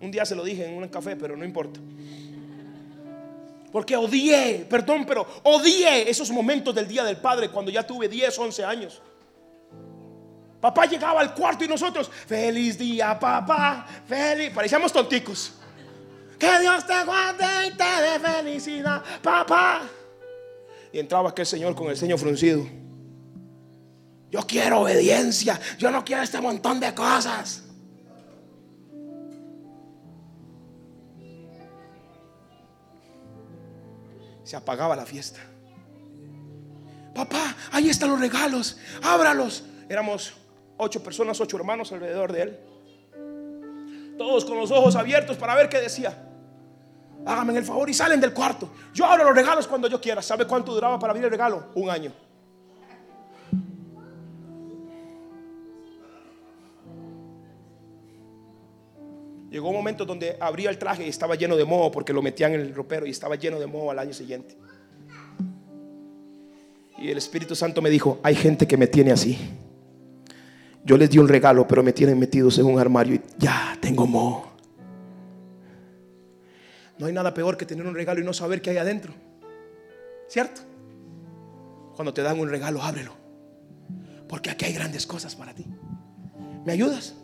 [0.00, 1.80] Un día se lo dije en un café, pero no importa.
[3.74, 8.38] Porque odié, perdón, pero odié esos momentos del Día del Padre cuando ya tuve 10,
[8.38, 9.02] 11 años.
[10.60, 14.52] Papá llegaba al cuarto y nosotros, feliz día, papá, feliz.
[14.54, 15.54] Parecíamos tonticos.
[16.38, 19.82] Que Dios te guarde y te dé felicidad, papá.
[20.92, 22.64] Y entraba aquel señor con el ceño fruncido.
[24.30, 25.60] Yo quiero obediencia.
[25.78, 27.63] Yo no quiero este montón de cosas.
[34.54, 35.40] Se apagaba la fiesta.
[37.12, 39.64] Papá, ahí están los regalos, ábralos.
[39.88, 40.32] Éramos
[40.76, 42.58] ocho personas, ocho hermanos alrededor de él.
[44.16, 46.30] Todos con los ojos abiertos para ver qué decía.
[47.26, 48.70] Hágame el favor y salen del cuarto.
[48.92, 50.22] Yo abro los regalos cuando yo quiera.
[50.22, 51.70] ¿Sabe cuánto duraba para abrir el regalo?
[51.74, 52.12] Un año.
[59.54, 62.54] Llegó un momento donde abría el traje y estaba lleno de moho porque lo metían
[62.54, 64.56] en el ropero y estaba lleno de moho al año siguiente.
[66.98, 69.38] Y el Espíritu Santo me dijo, hay gente que me tiene así.
[70.82, 74.08] Yo les di un regalo, pero me tienen metidos en un armario y ya tengo
[74.08, 74.50] moho.
[76.98, 79.14] No hay nada peor que tener un regalo y no saber qué hay adentro.
[80.26, 80.62] ¿Cierto?
[81.94, 83.12] Cuando te dan un regalo, ábrelo.
[84.28, 85.64] Porque aquí hay grandes cosas para ti.
[86.66, 87.14] ¿Me ayudas?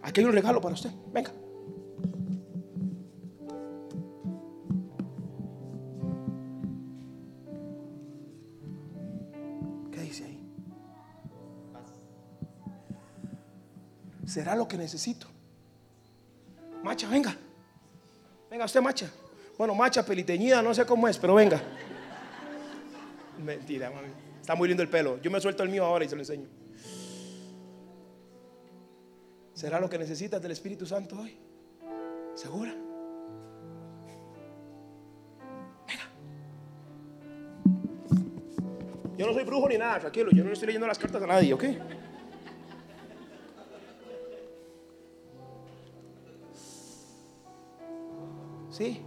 [0.00, 0.90] Aquí hay un regalo para usted.
[1.12, 1.43] Venga.
[14.34, 15.28] Será lo que necesito.
[16.82, 17.36] Macha, venga.
[18.50, 19.08] Venga usted, macha.
[19.56, 21.62] Bueno, macha, peliteñida, no sé cómo es, pero venga.
[23.38, 24.08] Mentira, mami.
[24.40, 25.22] Está muy lindo el pelo.
[25.22, 26.48] Yo me suelto el mío ahora y se lo enseño.
[29.52, 31.38] ¿Será lo que necesitas del Espíritu Santo hoy?
[32.34, 32.74] ¿Segura?
[35.86, 36.10] Venga.
[39.16, 40.32] Yo no soy brujo ni nada, tranquilo.
[40.32, 41.64] Yo no estoy leyendo las cartas a nadie, ¿ok?
[48.76, 49.00] Sí.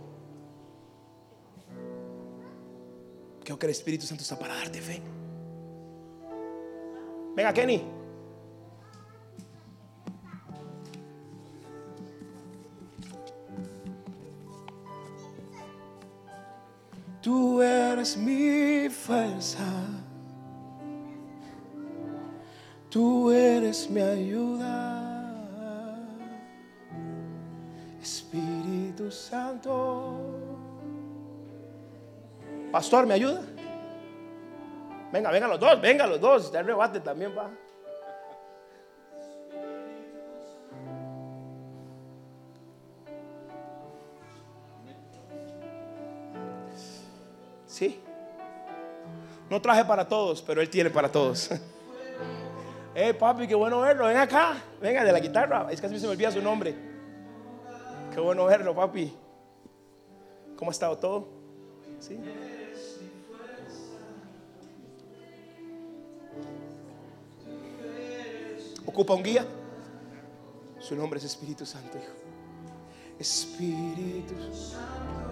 [3.44, 5.02] Creo que el Espíritu Santo está para darte fe.
[7.36, 7.84] Venga, Kenny.
[17.22, 19.68] Tú eres mi fuerza.
[22.90, 24.87] Tú eres mi ayuda.
[32.78, 33.42] Pastor, ¿me ayuda?
[35.12, 36.54] Venga, venga los dos, venga los dos.
[36.54, 37.50] El rebate también, va.
[47.66, 48.00] Sí.
[49.50, 51.50] No traje para todos, pero Él tiene para todos.
[53.00, 54.08] Eh, papi, qué bueno verlo.
[54.08, 54.56] Ven acá.
[54.82, 55.68] Venga, de la guitarra.
[55.70, 56.76] Es que así se me olvida su nombre.
[58.12, 59.16] Qué bueno verlo, papi.
[60.56, 61.28] ¿Cómo ha estado todo?
[62.00, 62.20] ¿Sí?
[68.98, 69.46] ¿Ocupa un guía?
[70.80, 72.14] Su nombre es Espíritu Santo, hijo.
[73.20, 75.27] Espíritu Santo.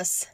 [0.00, 0.29] Hope Medios.